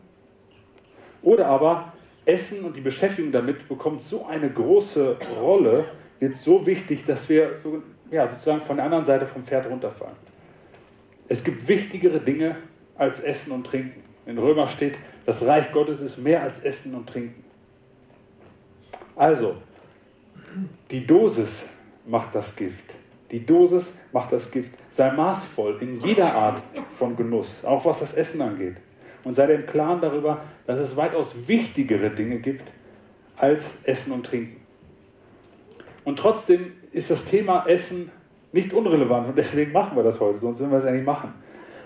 Oder 1.22 1.48
aber 1.48 1.94
Essen 2.26 2.64
und 2.64 2.76
die 2.76 2.82
Beschäftigung 2.82 3.32
damit 3.32 3.68
bekommt 3.68 4.02
so 4.02 4.26
eine 4.26 4.50
große 4.50 5.18
Rolle, 5.42 5.86
wird 6.20 6.36
so 6.36 6.66
wichtig, 6.66 7.06
dass 7.06 7.28
wir 7.28 7.58
so, 7.64 7.82
ja, 8.12 8.28
sozusagen 8.28 8.62
von 8.62 8.78
der 8.78 8.86
anderen 8.86 9.06
Seite 9.06 9.26
vom 9.26 9.44
Pferd 9.44 9.70
runterfallen. 9.70 10.16
Es 11.28 11.44
gibt 11.44 11.68
wichtigere 11.68 12.20
Dinge 12.20 12.56
als 12.98 13.22
Essen 13.22 13.52
und 13.52 13.66
Trinken. 13.66 14.04
In 14.26 14.38
Römer 14.38 14.68
steht, 14.68 14.96
das 15.26 15.46
Reich 15.46 15.72
Gottes 15.72 16.02
ist 16.02 16.18
mehr 16.18 16.44
als 16.44 16.60
Essen 16.60 16.94
und 16.96 17.08
Trinken. 17.08 17.44
Also, 19.16 19.56
die 20.92 21.06
Dosis 21.06 21.70
macht 22.06 22.34
das 22.34 22.56
Gift. 22.56 22.84
Die 23.32 23.46
Dosis 23.46 23.92
macht 24.12 24.32
das 24.32 24.50
Gift. 24.50 24.79
Sei 25.00 25.14
maßvoll 25.14 25.78
in 25.80 26.02
jeder 26.02 26.36
Art 26.36 26.62
von 26.92 27.16
Genuss, 27.16 27.64
auch 27.64 27.86
was 27.86 28.02
das 28.02 28.16
Essen 28.16 28.42
angeht. 28.42 28.76
Und 29.24 29.34
sei 29.34 29.48
dir 29.48 29.54
im 29.54 29.66
Klaren 29.66 30.02
darüber, 30.02 30.42
dass 30.68 30.78
es 30.78 30.98
weitaus 30.98 31.34
wichtigere 31.48 32.10
Dinge 32.10 32.40
gibt 32.40 32.70
als 33.38 33.80
Essen 33.86 34.12
und 34.12 34.26
Trinken. 34.26 34.58
Und 36.04 36.20
trotzdem 36.20 36.74
ist 36.92 37.10
das 37.10 37.24
Thema 37.24 37.66
Essen 37.66 38.12
nicht 38.52 38.74
unrelevant 38.74 39.30
und 39.30 39.38
deswegen 39.38 39.72
machen 39.72 39.96
wir 39.96 40.04
das 40.04 40.20
heute, 40.20 40.40
sonst 40.40 40.60
würden 40.60 40.72
wir 40.72 40.80
es 40.80 40.84
ja 40.84 40.92
nicht 40.92 41.06
machen. 41.06 41.34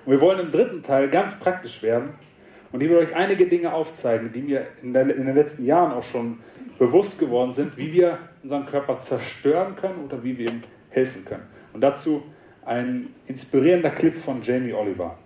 Und 0.08 0.13
wir 0.13 0.20
wollen 0.20 0.39
im 0.39 0.51
dritten 0.51 0.82
Teil 0.82 1.08
ganz 1.08 1.38
praktisch 1.39 1.84
werden 1.84 2.15
und 2.72 2.82
ich 2.82 2.89
will 2.89 2.98
euch 2.98 3.15
einige 3.15 3.46
Dinge 3.46 3.75
aufzeigen, 3.75 4.32
die 4.34 4.41
mir 4.41 4.65
in, 4.82 4.91
der, 4.91 5.03
in 5.15 5.27
den 5.27 5.36
letzten 5.36 5.65
Jahren 5.65 5.91
auch 5.91 6.01
schon 6.01 6.39
bewusst 6.79 7.20
geworden 7.20 7.53
sind, 7.53 7.77
wie 7.77 7.93
wir 7.93 8.17
unseren 8.41 8.65
Körper 8.65 8.98
zerstören 8.98 9.75
können 9.75 10.03
oder 10.03 10.24
wie 10.24 10.36
wir 10.36 10.50
ihm 10.50 10.62
helfen 10.89 11.24
können. 11.25 11.43
Und 11.74 11.82
dazu 11.82 12.24
ein 12.65 13.13
inspirierender 13.27 13.91
Clip 13.91 14.17
von 14.17 14.41
Jamie 14.41 14.74
Oliver. 14.74 15.17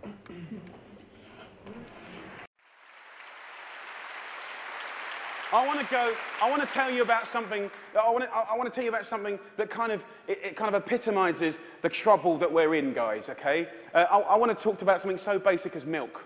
I 5.54 5.66
want 5.66 5.80
to 5.80 5.86
go, 5.86 6.12
I 6.42 6.50
want 6.50 6.62
to 6.62 6.68
tell 6.68 6.92
you 6.92 7.04
about 7.04 7.26
something, 7.26 7.72
I 7.98 8.10
want 8.12 8.26
to, 8.26 8.36
I 8.36 8.58
want 8.58 8.70
to 8.70 8.76
tell 8.76 8.84
you 8.84 8.90
about 8.90 9.06
something 9.06 9.40
that 9.56 9.70
kind 9.70 9.94
of, 9.94 10.06
it, 10.28 10.40
it 10.44 10.56
kind 10.58 10.76
of 10.76 10.84
epitomizes 10.84 11.62
the 11.82 11.90
trouble 11.90 12.38
that 12.40 12.52
we're 12.52 12.76
in, 12.76 12.92
guys, 12.92 13.30
okay? 13.30 13.70
Uh, 13.94 14.06
I, 14.12 14.20
I 14.20 14.38
want 14.38 14.56
to 14.56 14.62
talk 14.62 14.82
about 14.82 15.00
something 15.00 15.18
so 15.18 15.40
basic 15.40 15.76
as 15.78 15.86
milk. 15.86 16.26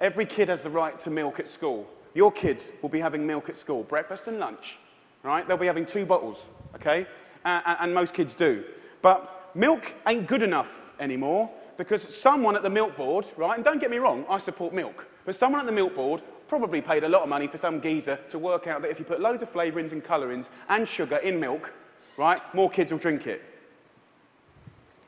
Every 0.00 0.24
kid 0.24 0.48
has 0.48 0.62
the 0.62 0.70
right 0.70 0.98
to 1.00 1.10
milk 1.10 1.40
at 1.40 1.46
school. 1.46 1.86
Your 2.14 2.32
kids 2.32 2.72
will 2.80 2.88
be 2.88 3.00
having 3.00 3.26
milk 3.26 3.50
at 3.50 3.56
school, 3.56 3.82
breakfast 3.82 4.26
and 4.26 4.38
lunch, 4.38 4.78
right? 5.22 5.46
They'll 5.46 5.58
be 5.58 5.66
having 5.66 5.84
two 5.84 6.06
bottles, 6.06 6.48
okay? 6.74 7.06
Uh, 7.44 7.76
and 7.80 7.94
most 7.94 8.14
kids 8.14 8.34
do. 8.34 8.64
But 9.02 9.41
milk 9.54 9.94
ain't 10.06 10.26
good 10.26 10.42
enough 10.42 10.94
anymore 11.00 11.50
because 11.76 12.14
someone 12.14 12.56
at 12.56 12.62
the 12.62 12.70
milk 12.70 12.96
board, 12.96 13.26
right, 13.36 13.56
and 13.56 13.64
don't 13.64 13.80
get 13.80 13.90
me 13.90 13.98
wrong, 13.98 14.24
I 14.28 14.38
support 14.38 14.72
milk, 14.72 15.06
but 15.24 15.34
someone 15.34 15.60
at 15.60 15.66
the 15.66 15.72
milk 15.72 15.94
board 15.94 16.22
probably 16.48 16.82
paid 16.82 17.04
a 17.04 17.08
lot 17.08 17.22
of 17.22 17.28
money 17.28 17.46
for 17.46 17.58
some 17.58 17.80
geezer 17.80 18.18
to 18.30 18.38
work 18.38 18.66
out 18.66 18.82
that 18.82 18.90
if 18.90 18.98
you 18.98 19.04
put 19.04 19.20
loads 19.20 19.42
of 19.42 19.48
flavourings 19.48 19.92
and 19.92 20.04
colourings 20.04 20.50
and 20.68 20.86
sugar 20.86 21.16
in 21.16 21.40
milk, 21.40 21.74
right, 22.16 22.40
more 22.54 22.68
kids 22.68 22.92
will 22.92 22.98
drink 22.98 23.26
it. 23.26 23.42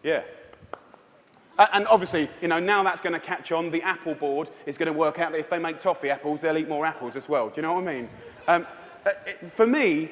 Yeah. 0.03 0.23
And 1.73 1.87
obviously, 1.87 2.29
you 2.43 2.49
know, 2.49 2.59
now 2.59 2.83
that's 2.83 3.01
going 3.01 3.13
to 3.13 3.21
catch 3.21 3.53
on. 3.53 3.71
The 3.71 3.83
Apple 3.83 4.15
board 4.15 4.51
is 4.67 4.77
going 4.77 4.93
to 4.93 4.99
work 4.99 5.21
out 5.21 5.33
that 5.33 5.39
if 5.39 5.49
they 5.49 5.59
make 5.59 5.79
toffee 5.79 6.11
apples, 6.11 6.41
they'll 6.41 6.59
eat 6.59 6.69
more 6.69 6.85
apples 6.85 7.15
as 7.15 7.29
well. 7.29 7.49
Do 7.49 7.61
you 7.61 7.63
know 7.63 7.75
what 7.75 7.89
I 7.89 7.95
mean? 7.95 8.09
Um, 8.49 8.67
uh, 9.07 9.11
for 9.47 9.67
me, 9.67 10.11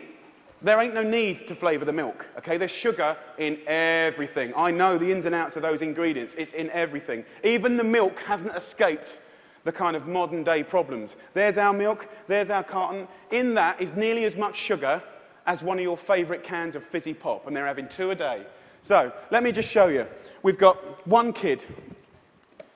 there 0.62 0.80
ain't 0.80 0.94
no 0.94 1.02
need 1.02 1.46
to 1.48 1.54
flavour 1.54 1.84
the 1.84 1.92
milk, 1.92 2.30
okay? 2.38 2.56
There's 2.56 2.70
sugar 2.70 3.16
in 3.38 3.58
everything. 3.66 4.52
I 4.56 4.70
know 4.70 4.98
the 4.98 5.10
ins 5.10 5.24
and 5.24 5.34
outs 5.34 5.56
of 5.56 5.62
those 5.62 5.82
ingredients. 5.82 6.34
It's 6.38 6.52
in 6.52 6.70
everything. 6.70 7.24
Even 7.42 7.76
the 7.76 7.84
milk 7.84 8.20
hasn't 8.20 8.54
escaped 8.54 9.20
the 9.64 9.72
kind 9.72 9.96
of 9.96 10.06
modern 10.06 10.44
day 10.44 10.62
problems. 10.62 11.16
There's 11.34 11.58
our 11.58 11.72
milk, 11.72 12.08
there's 12.26 12.50
our 12.50 12.64
carton. 12.64 13.08
In 13.30 13.54
that 13.54 13.80
is 13.80 13.92
nearly 13.94 14.24
as 14.24 14.36
much 14.36 14.56
sugar 14.56 15.02
as 15.46 15.62
one 15.62 15.78
of 15.78 15.82
your 15.82 15.96
favourite 15.96 16.42
cans 16.42 16.76
of 16.76 16.84
fizzy 16.84 17.14
pop, 17.14 17.46
and 17.46 17.56
they're 17.56 17.66
having 17.66 17.88
two 17.88 18.10
a 18.10 18.14
day. 18.14 18.44
So 18.80 19.12
let 19.30 19.42
me 19.42 19.52
just 19.52 19.70
show 19.70 19.88
you. 19.88 20.06
We've 20.42 20.58
got 20.58 21.06
one 21.06 21.32
kid 21.32 21.64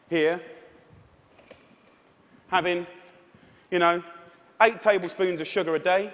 here 0.08 0.40
having, 2.48 2.86
you 3.70 3.78
know, 3.78 4.02
eight 4.62 4.80
tablespoons 4.80 5.40
of 5.40 5.46
sugar 5.46 5.74
a 5.74 5.80
day. 5.80 6.12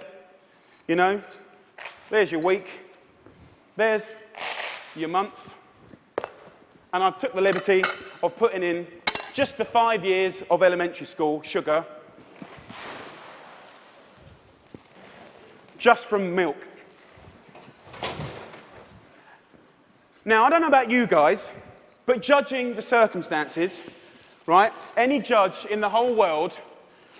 You 0.88 0.96
know, 0.96 1.22
there's 2.12 2.31
your 2.31 2.42
week, 2.42 2.69
there's 3.75 4.14
your 4.95 5.09
month, 5.09 5.54
and 6.92 7.02
I've 7.02 7.19
took 7.19 7.35
the 7.35 7.40
liberty 7.40 7.83
of 8.23 8.37
putting 8.37 8.62
in 8.62 8.87
just 9.33 9.57
the 9.57 9.64
five 9.64 10.04
years 10.04 10.42
of 10.50 10.62
elementary 10.62 11.07
school, 11.07 11.40
sugar, 11.40 11.87
just 15.78 16.07
from 16.07 16.35
milk. 16.35 16.69
Now, 20.26 20.45
I 20.45 20.50
don't 20.50 20.61
know 20.61 20.69
about 20.69 20.90
you 20.90 21.07
guys, 21.07 21.50
but 22.04 22.21
judging 22.21 22.75
the 22.75 22.83
circumstances, 22.83 23.90
right, 24.47 24.75
any 24.99 25.19
judge 25.19 25.64
in 25.64 25.81
the 25.81 25.88
whole 25.88 26.14
world 26.14 26.61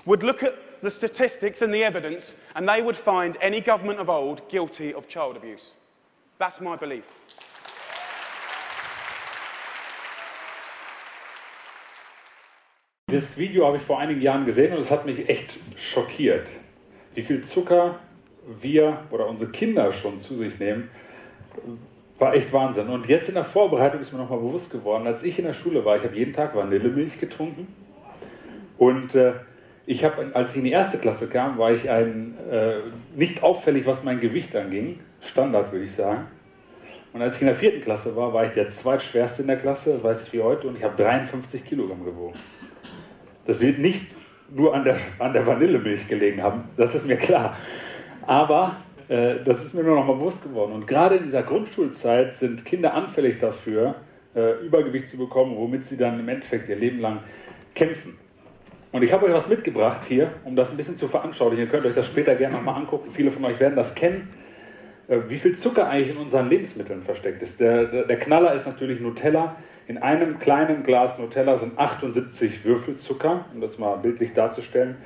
would 0.05 0.23
look 0.23 0.43
at 0.43 0.72
the 0.83 0.91
statistics 0.91 1.63
and 1.63 1.73
the 1.73 1.85
evidence 1.85 2.37
and 2.55 2.69
they 2.69 2.83
would 2.83 2.97
find 2.97 3.37
any 3.41 3.61
government 3.61 3.99
of 3.99 4.11
old 4.11 4.49
guilty 4.49 4.93
of 4.93 5.09
child 5.09 5.37
abuse. 5.37 5.77
That's 6.39 6.61
my 6.61 6.77
belief. 6.77 7.07
Dieses 13.09 13.37
Video 13.37 13.67
habe 13.67 13.77
ich 13.77 13.83
vor 13.83 13.99
einigen 13.99 14.23
Jahren 14.23 14.47
gesehen 14.47 14.73
und 14.73 14.81
es 14.81 14.91
hat 14.91 15.05
mich 15.05 15.29
echt 15.29 15.59
schockiert, 15.77 16.47
wie 17.15 17.23
viel 17.23 17.43
Zucker 17.43 17.99
wir 18.61 19.03
oder 19.11 19.29
unsere 19.29 19.53
Kinder 19.53 19.93
schon 19.93 20.21
zu 20.21 20.35
sich 20.35 20.59
nehmen. 20.59 20.91
War 22.19 22.35
echt 22.35 22.53
Wahnsinn. 22.53 22.89
Und 22.89 23.09
jetzt 23.09 23.29
in 23.29 23.35
der 23.35 23.45
Vorbereitung 23.45 24.01
ist 24.01 24.13
mir 24.13 24.19
nochmal 24.19 24.39
bewusst 24.39 24.71
geworden, 24.71 25.07
als 25.07 25.23
ich 25.23 25.39
in 25.39 25.45
der 25.45 25.53
Schule 25.53 25.85
war, 25.85 25.97
ich 25.97 26.05
habe 26.05 26.17
jeden 26.17 26.33
Tag 26.33 26.57
Vanillemilch 26.57 27.21
getrunken. 27.21 27.67
Und 28.79 29.15
äh, 29.15 29.35
ich 29.87 30.05
habe, 30.05 30.31
als 30.35 30.53
ich 30.53 30.59
in 30.59 30.65
die 30.65 30.71
erste 30.71 30.99
Klasse 30.99 31.27
kam, 31.27 31.59
war 31.59 31.73
ich 31.73 31.91
ein, 31.91 32.37
äh, 32.51 32.75
nicht 33.17 33.43
auffällig, 33.43 33.87
was 33.87 34.05
mein 34.05 34.21
Gewicht 34.21 34.55
anging. 34.55 35.01
Standard, 35.21 35.73
würde 35.73 35.85
ich 35.85 35.93
sagen. 35.93 36.27
Und 37.13 37.21
als 37.21 37.37
ich 37.37 37.43
in 37.43 37.47
der 37.49 37.57
vierten 37.57 37.83
Klasse 37.83 38.17
war, 38.17 38.33
war 38.33 38.47
ich 38.47 38.53
der 38.53 38.71
zweitschwerste 38.71 39.43
in 39.43 39.49
der 39.49 39.57
Klasse, 39.57 40.03
weiß 40.03 40.25
ich 40.25 40.33
wie 40.33 40.41
heute, 40.41 40.69
und 40.69 40.79
ich 40.79 40.85
habe 40.85 41.01
53 41.01 41.65
Kilogramm 41.65 42.05
gewogen. 42.05 42.39
Das 43.47 43.61
wird 43.61 43.79
nicht 43.79 44.07
nur 44.51 44.75
an 44.75 44.85
der, 44.85 44.99
an 45.19 45.33
der 45.33 45.47
Vanillemilch 45.47 46.09
gelegen 46.09 46.43
haben, 46.43 46.65
das 46.77 46.95
ist 46.95 47.07
mir 47.07 47.17
klar. 47.17 47.57
Aber 48.27 48.77
äh, 49.09 49.37
das 49.45 49.63
ist 49.63 49.75
mir 49.75 49.83
nur 49.83 49.97
noch 49.97 50.07
mal 50.07 50.15
bewusst 50.15 50.43
geworden. 50.43 50.73
Und 50.73 50.87
gerade 50.87 51.17
in 51.17 51.25
dieser 51.25 51.43
Grundschulzeit 51.43 52.35
sind 52.35 52.65
Kinder 52.65 52.95
anfällig 52.95 53.39
dafür, 53.39 53.97
äh, 54.35 54.65
Übergewicht 54.65 55.09
zu 55.09 55.19
bekommen, 55.19 55.57
womit 55.57 55.85
sie 55.85 55.97
dann 55.97 56.19
im 56.19 56.29
Endeffekt 56.29 56.69
ihr 56.69 56.77
Leben 56.77 57.01
lang 57.01 57.19
kämpfen. 57.75 58.17
Und 58.93 59.03
ich 59.03 59.13
habe 59.13 59.25
euch 59.25 59.33
was 59.33 59.49
mitgebracht 59.49 60.03
hier, 60.07 60.31
um 60.45 60.55
das 60.55 60.71
ein 60.71 60.77
bisschen 60.77 60.99
zu 60.99 61.09
veranschaulichen. 61.09 61.65
Ihr 61.65 61.71
könnt 61.71 61.87
euch 61.87 61.95
das 61.95 62.07
später 62.07 62.35
gerne 62.35 62.57
nochmal 62.57 62.77
angucken. 62.77 63.11
Viele 63.11 63.31
von 63.31 63.43
euch 63.47 63.59
werden 63.59 63.75
das 63.75 63.95
kennen, 63.95 64.29
äh, 65.09 65.19
wie 65.29 65.39
viel 65.39 65.57
Zucker 65.57 65.89
eigentlich 65.89 66.11
in 66.11 66.19
unseren 66.19 66.51
Lebensmitteln 66.51 67.03
versteckt 67.03 67.43
ist. 67.43 67.59
Der, 67.59 68.05
der, 68.05 68.19
Knaller 68.19 68.53
ist 68.53 68.67
natürlich 68.67 69.01
Nutella. 69.01 69.57
In 69.89 69.97
einem 69.97 70.39
kleinen 70.39 70.83
Glas 70.83 71.19
Nutella 71.19 71.57
sind 71.57 71.79
78 71.79 72.67
Würfel 72.67 72.99
Zucker, 72.99 73.47
um 73.55 73.63
das 73.63 73.79
mal 73.79 73.97
bildlich 73.97 74.35
darzustellen. 74.35 74.97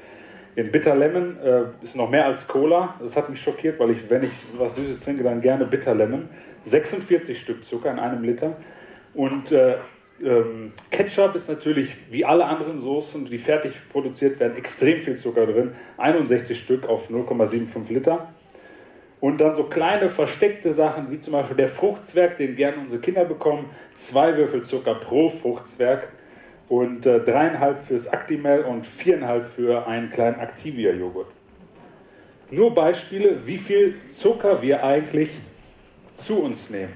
In 0.56 0.72
Bitter 0.72 0.96
Lemon 0.96 1.36
äh, 1.38 1.62
ist 1.82 1.94
noch 1.94 2.10
mehr 2.10 2.26
als 2.26 2.48
Cola. 2.48 2.94
Das 3.00 3.16
hat 3.16 3.30
mich 3.30 3.40
schockiert, 3.40 3.78
weil 3.78 3.90
ich, 3.90 4.10
wenn 4.10 4.24
ich 4.24 4.32
was 4.56 4.74
Süßes 4.74 4.98
trinke, 4.98 5.22
dann 5.22 5.40
gerne 5.40 5.64
Bitter 5.64 5.94
Lemon. 5.94 6.28
46 6.64 7.38
Stück 7.38 7.64
Zucker 7.64 7.92
in 7.92 8.00
einem 8.00 8.24
Liter. 8.24 8.56
Und 9.14 9.52
äh, 9.52 9.76
ähm, 10.24 10.72
Ketchup 10.90 11.34
ist 11.34 11.48
natürlich, 11.48 11.90
wie 12.10 12.24
alle 12.24 12.44
anderen 12.44 12.80
Soßen, 12.80 13.26
die 13.26 13.38
fertig 13.38 13.72
produziert 13.90 14.40
werden, 14.40 14.56
extrem 14.56 15.00
viel 15.00 15.16
Zucker 15.16 15.46
drin. 15.46 15.72
61 15.98 16.58
Stück 16.58 16.86
auf 16.88 17.10
0,75 17.10 17.92
Liter. 17.92 18.32
Und 19.20 19.40
dann 19.40 19.54
so 19.56 19.64
kleine 19.64 20.10
versteckte 20.10 20.74
Sachen, 20.74 21.10
wie 21.10 21.20
zum 21.20 21.32
Beispiel 21.32 21.56
der 21.56 21.68
Fruchtzwerg, 21.68 22.38
den 22.38 22.56
gerne 22.56 22.78
unsere 22.78 23.00
Kinder 23.00 23.24
bekommen. 23.24 23.70
Zwei 23.96 24.36
Würfel 24.36 24.64
Zucker 24.64 24.94
pro 24.94 25.30
Fruchtzwerg 25.30 26.08
und 26.68 27.06
äh, 27.06 27.20
dreieinhalb 27.20 27.82
fürs 27.82 28.08
Actimel 28.08 28.64
und 28.64 28.86
viereinhalb 28.86 29.44
für 29.44 29.86
einen 29.86 30.10
kleinen 30.10 30.38
Activia-Joghurt. 30.38 31.28
Nur 32.50 32.74
Beispiele, 32.74 33.46
wie 33.46 33.58
viel 33.58 33.94
Zucker 34.16 34.62
wir 34.62 34.84
eigentlich 34.84 35.30
zu 36.22 36.42
uns 36.42 36.70
nehmen. 36.70 36.92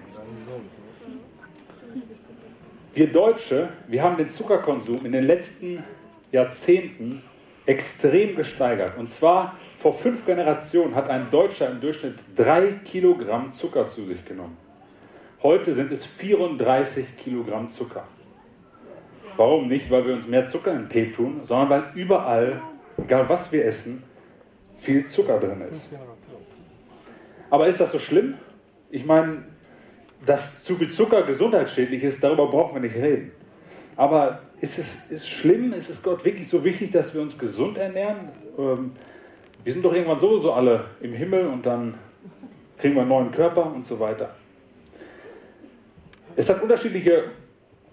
Wir 2.92 3.06
Deutsche, 3.12 3.68
wir 3.86 4.02
haben 4.02 4.16
den 4.16 4.28
Zuckerkonsum 4.28 5.06
in 5.06 5.12
den 5.12 5.24
letzten 5.24 5.84
Jahrzehnten 6.32 7.22
extrem 7.64 8.34
gesteigert. 8.34 8.98
Und 8.98 9.10
zwar 9.10 9.56
vor 9.78 9.94
fünf 9.94 10.26
Generationen 10.26 10.96
hat 10.96 11.08
ein 11.08 11.30
Deutscher 11.30 11.70
im 11.70 11.80
Durchschnitt 11.80 12.16
drei 12.34 12.72
Kilogramm 12.84 13.52
Zucker 13.52 13.88
zu 13.88 14.04
sich 14.06 14.24
genommen. 14.24 14.56
Heute 15.40 15.72
sind 15.72 15.92
es 15.92 16.04
34 16.04 17.16
Kilogramm 17.16 17.70
Zucker. 17.70 18.02
Warum 19.36 19.68
nicht? 19.68 19.88
Weil 19.90 20.06
wir 20.06 20.14
uns 20.14 20.26
mehr 20.26 20.48
Zucker 20.48 20.72
in 20.72 20.88
Tee 20.88 21.12
tun, 21.12 21.42
sondern 21.44 21.70
weil 21.70 21.84
überall, 21.94 22.60
egal 22.98 23.28
was 23.28 23.52
wir 23.52 23.64
essen, 23.64 24.02
viel 24.78 25.06
Zucker 25.06 25.38
drin 25.38 25.62
ist. 25.70 25.88
Aber 27.50 27.68
ist 27.68 27.80
das 27.80 27.92
so 27.92 28.00
schlimm? 28.00 28.34
Ich 28.90 29.06
meine, 29.06 29.44
dass 30.26 30.64
zu 30.64 30.76
viel 30.76 30.90
Zucker 30.90 31.22
gesundheitsschädlich 31.22 32.02
ist, 32.02 32.22
darüber 32.22 32.46
brauchen 32.46 32.74
wir 32.74 32.80
nicht 32.82 32.96
reden. 32.96 33.32
Aber 33.96 34.40
ist 34.60 34.78
es 34.78 35.10
ist 35.10 35.28
schlimm? 35.28 35.72
Ist 35.72 35.90
es 35.90 36.02
Gott 36.02 36.24
wirklich 36.24 36.48
so 36.48 36.64
wichtig, 36.64 36.90
dass 36.92 37.14
wir 37.14 37.20
uns 37.22 37.36
gesund 37.36 37.78
ernähren? 37.78 38.28
Ähm, 38.58 38.92
wir 39.62 39.72
sind 39.72 39.84
doch 39.84 39.92
irgendwann 39.92 40.20
sowieso 40.20 40.52
alle 40.52 40.84
im 41.00 41.12
Himmel 41.12 41.46
und 41.46 41.66
dann 41.66 41.94
kriegen 42.78 42.94
wir 42.94 43.02
einen 43.02 43.10
neuen 43.10 43.32
Körper 43.32 43.66
und 43.66 43.86
so 43.86 44.00
weiter. 44.00 44.34
Es 46.36 46.48
hat 46.48 46.62
unterschiedliche 46.62 47.24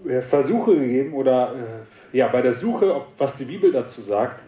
äh, 0.07 0.21
Versuche 0.21 0.75
gegeben 0.75 1.13
oder 1.13 1.53
äh, 2.13 2.17
ja, 2.17 2.27
bei 2.27 2.41
der 2.41 2.53
Suche, 2.53 3.01
was 3.17 3.35
die 3.35 3.45
Bibel 3.45 3.71
dazu 3.71 4.01
sagt, 4.01 4.41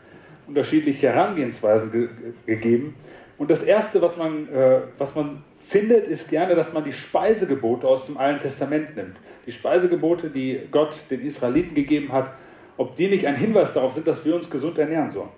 unterschiedliche 0.47 1.09
Herangehensweisen 1.09 1.91
ge 1.91 2.09
gegeben. 2.45 2.95
Und 3.37 3.49
das 3.51 3.63
Erste, 3.63 4.01
was 4.01 4.17
man, 4.17 4.47
äh, 4.49 4.81
was 4.97 5.15
man 5.15 5.43
findet, 5.69 6.07
ist 6.07 6.29
gerne, 6.29 6.55
dass 6.55 6.73
man 6.73 6.83
die 6.83 6.91
Speisegebote 6.91 7.87
aus 7.87 8.07
dem 8.07 8.17
Alten 8.17 8.41
Testament 8.41 8.95
nimmt. 8.95 9.17
Die 9.45 9.51
Speisegebote, 9.51 10.29
die 10.29 10.61
Gott 10.71 10.95
den 11.11 11.21
Israeliten 11.21 11.75
gegeben 11.75 12.11
hat, 12.11 12.33
ob 12.77 12.95
die 12.95 13.07
nicht 13.07 13.27
ein 13.27 13.35
Hinweis 13.35 13.71
darauf 13.73 13.93
sind, 13.93 14.07
dass 14.07 14.25
wir 14.25 14.35
uns 14.35 14.49
gesund 14.49 14.79
ernähren 14.79 15.11
sollen. 15.11 15.29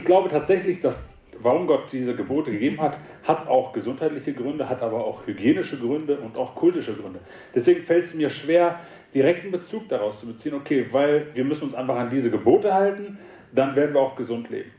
Ich 0.00 0.04
glaube 0.04 0.28
tatsächlich, 0.28 0.80
dass 0.80 1.00
warum 1.38 1.68
Gott 1.68 1.92
diese 1.92 2.16
Gebote 2.16 2.50
gegeben 2.50 2.80
hat, 2.80 2.98
hat 3.22 3.46
auch 3.46 3.72
gesundheitliche 3.72 4.32
Gründe, 4.32 4.68
hat 4.68 4.82
aber 4.82 5.04
auch 5.04 5.26
hygienische 5.26 5.78
Gründe 5.78 6.18
und 6.18 6.36
auch 6.36 6.56
kultische 6.56 6.94
Gründe. 6.94 7.20
Deswegen 7.54 7.82
fällt 7.82 8.04
es 8.04 8.14
mir 8.14 8.30
schwer, 8.30 8.80
direkten 9.14 9.52
Bezug 9.52 9.88
daraus 9.88 10.18
zu 10.18 10.26
beziehen, 10.26 10.54
okay, 10.54 10.86
weil 10.90 11.28
wir 11.34 11.44
müssen 11.44 11.64
uns 11.64 11.74
einfach 11.74 11.96
an 11.96 12.10
diese 12.10 12.30
Gebote 12.30 12.74
halten, 12.74 13.18
dann 13.52 13.76
werden 13.76 13.94
wir 13.94 14.00
auch 14.00 14.16
gesund 14.16 14.50
leben. 14.50 14.70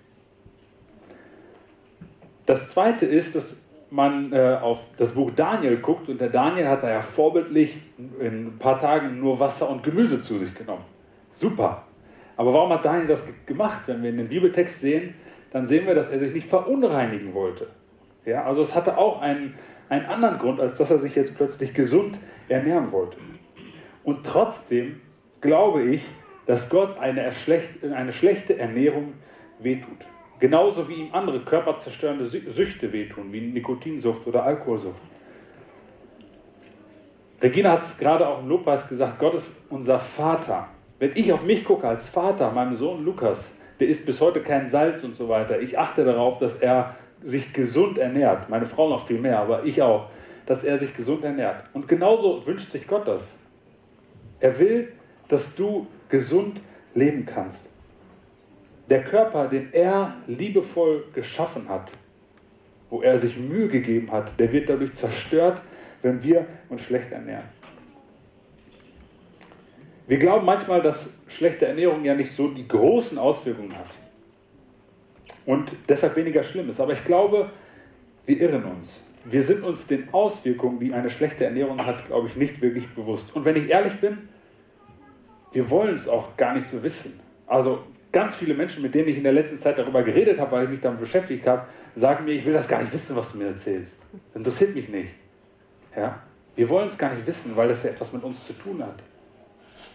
Das 2.45 2.69
zweite 2.69 3.05
ist, 3.05 3.35
dass 3.35 3.60
man 3.91 4.31
äh, 4.31 4.57
auf 4.61 4.79
das 4.97 5.11
Buch 5.11 5.31
Daniel 5.35 5.77
guckt 5.77 6.07
und 6.07 6.19
der 6.19 6.29
Daniel 6.29 6.67
hat 6.67 6.81
da 6.81 6.89
ja 6.89 7.01
vorbildlich 7.01 7.75
in 8.19 8.47
ein 8.47 8.57
paar 8.57 8.79
Tagen 8.79 9.19
nur 9.19 9.39
Wasser 9.39 9.69
und 9.69 9.83
Gemüse 9.83 10.21
zu 10.21 10.37
sich 10.37 10.55
genommen. 10.55 10.85
Super. 11.33 11.83
Aber 12.37 12.53
warum 12.53 12.71
hat 12.71 12.85
Daniel 12.85 13.07
das 13.07 13.25
gemacht? 13.45 13.81
Wenn 13.87 14.01
wir 14.01 14.09
in 14.09 14.17
den 14.17 14.29
Bibeltext 14.29 14.79
sehen, 14.79 15.13
dann 15.51 15.67
sehen 15.67 15.85
wir, 15.85 15.93
dass 15.93 16.09
er 16.09 16.19
sich 16.19 16.33
nicht 16.33 16.47
verunreinigen 16.47 17.33
wollte. 17.33 17.67
Ja, 18.25 18.45
also 18.45 18.61
es 18.61 18.73
hatte 18.73 18.97
auch 18.97 19.21
einen, 19.21 19.55
einen 19.89 20.05
anderen 20.05 20.39
Grund, 20.39 20.61
als 20.61 20.77
dass 20.77 20.89
er 20.89 20.99
sich 20.99 21.15
jetzt 21.15 21.35
plötzlich 21.35 21.73
gesund 21.73 22.17
ernähren 22.47 22.91
wollte. 22.93 23.17
Und 24.03 24.25
trotzdem 24.25 25.01
glaube 25.41 25.83
ich, 25.83 26.01
dass 26.45 26.69
Gott 26.69 26.97
eine, 26.97 27.31
eine 27.93 28.13
schlechte 28.13 28.57
Ernährung 28.57 29.13
wehtut. 29.59 30.05
Genauso 30.41 30.89
wie 30.89 30.95
ihm 30.95 31.13
andere 31.13 31.39
körperzerstörende 31.41 32.25
Süchte 32.25 32.91
wehtun, 32.91 33.31
wie 33.31 33.41
Nikotinsucht 33.41 34.25
oder 34.25 34.43
Alkoholsucht. 34.43 34.99
Regina 37.39 37.73
hat 37.73 37.83
es 37.83 37.95
gerade 37.95 38.27
auch 38.27 38.41
im 38.41 38.49
Lobpreis 38.49 38.89
gesagt, 38.89 39.19
Gott 39.19 39.35
ist 39.35 39.67
unser 39.69 39.99
Vater. 39.99 40.67
Wenn 40.97 41.11
ich 41.13 41.31
auf 41.31 41.43
mich 41.43 41.63
gucke 41.63 41.87
als 41.87 42.09
Vater, 42.09 42.51
meinem 42.51 42.75
Sohn 42.75 43.05
Lukas, 43.05 43.51
der 43.79 43.87
isst 43.87 44.03
bis 44.07 44.19
heute 44.19 44.41
kein 44.41 44.67
Salz 44.67 45.03
und 45.03 45.15
so 45.15 45.29
weiter. 45.29 45.61
Ich 45.61 45.77
achte 45.77 46.03
darauf, 46.03 46.39
dass 46.39 46.55
er 46.55 46.95
sich 47.23 47.53
gesund 47.53 47.99
ernährt. 47.99 48.49
Meine 48.49 48.65
Frau 48.65 48.89
noch 48.89 49.05
viel 49.05 49.19
mehr, 49.19 49.37
aber 49.37 49.63
ich 49.63 49.83
auch, 49.83 50.09
dass 50.47 50.63
er 50.63 50.79
sich 50.79 50.95
gesund 50.97 51.23
ernährt. 51.23 51.65
Und 51.73 51.87
genauso 51.87 52.47
wünscht 52.47 52.71
sich 52.71 52.87
Gott 52.87 53.07
das. 53.07 53.35
Er 54.39 54.57
will, 54.57 54.91
dass 55.27 55.55
du 55.55 55.85
gesund 56.09 56.59
leben 56.95 57.27
kannst. 57.27 57.70
Der 58.91 59.05
Körper, 59.05 59.47
den 59.47 59.71
er 59.71 60.17
liebevoll 60.27 61.05
geschaffen 61.13 61.69
hat, 61.69 61.93
wo 62.89 63.01
er 63.01 63.17
sich 63.17 63.37
Mühe 63.37 63.69
gegeben 63.69 64.11
hat, 64.11 64.37
der 64.37 64.51
wird 64.51 64.67
dadurch 64.67 64.93
zerstört, 64.95 65.61
wenn 66.01 66.21
wir 66.21 66.45
uns 66.67 66.81
schlecht 66.81 67.09
ernähren. 67.09 67.45
Wir 70.07 70.19
glauben 70.19 70.45
manchmal, 70.45 70.81
dass 70.81 71.09
schlechte 71.29 71.67
Ernährung 71.67 72.03
ja 72.03 72.13
nicht 72.15 72.33
so 72.33 72.49
die 72.49 72.67
großen 72.67 73.17
Auswirkungen 73.17 73.73
hat 73.77 73.87
und 75.45 75.71
deshalb 75.87 76.17
weniger 76.17 76.43
schlimm 76.43 76.69
ist. 76.69 76.81
Aber 76.81 76.91
ich 76.91 77.05
glaube, 77.05 77.49
wir 78.25 78.41
irren 78.41 78.65
uns. 78.65 78.89
Wir 79.23 79.41
sind 79.41 79.63
uns 79.63 79.87
den 79.87 80.13
Auswirkungen, 80.13 80.81
die 80.81 80.93
eine 80.93 81.09
schlechte 81.09 81.45
Ernährung 81.45 81.79
hat, 81.85 82.07
glaube 82.07 82.27
ich, 82.27 82.35
nicht 82.35 82.59
wirklich 82.61 82.89
bewusst. 82.89 83.33
Und 83.33 83.45
wenn 83.45 83.55
ich 83.55 83.69
ehrlich 83.69 83.93
bin, 84.01 84.27
wir 85.53 85.69
wollen 85.69 85.95
es 85.95 86.09
auch 86.09 86.35
gar 86.35 86.55
nicht 86.55 86.67
so 86.67 86.83
wissen. 86.83 87.21
Also 87.47 87.85
ganz 88.11 88.35
viele 88.35 88.53
Menschen, 88.53 88.81
mit 88.81 88.93
denen 88.93 89.07
ich 89.09 89.17
in 89.17 89.23
der 89.23 89.31
letzten 89.31 89.59
Zeit 89.59 89.77
darüber 89.77 90.03
geredet 90.03 90.39
habe, 90.39 90.51
weil 90.51 90.63
ich 90.65 90.69
mich 90.69 90.81
damit 90.81 90.99
beschäftigt 90.99 91.47
habe, 91.47 91.65
sagen 91.95 92.25
mir, 92.25 92.31
ich 92.31 92.45
will 92.45 92.53
das 92.53 92.67
gar 92.67 92.81
nicht 92.81 92.93
wissen, 92.93 93.15
was 93.15 93.31
du 93.31 93.37
mir 93.37 93.47
erzählst. 93.47 93.93
Das 94.11 94.35
interessiert 94.35 94.75
mich 94.75 94.89
nicht. 94.89 95.11
Ja? 95.95 96.21
Wir 96.55 96.69
wollen 96.69 96.87
es 96.87 96.97
gar 96.97 97.13
nicht 97.13 97.25
wissen, 97.25 97.55
weil 97.55 97.69
das 97.69 97.83
ja 97.83 97.91
etwas 97.91 98.11
mit 98.13 98.23
uns 98.23 98.45
zu 98.45 98.53
tun 98.53 98.83
hat. 98.83 98.99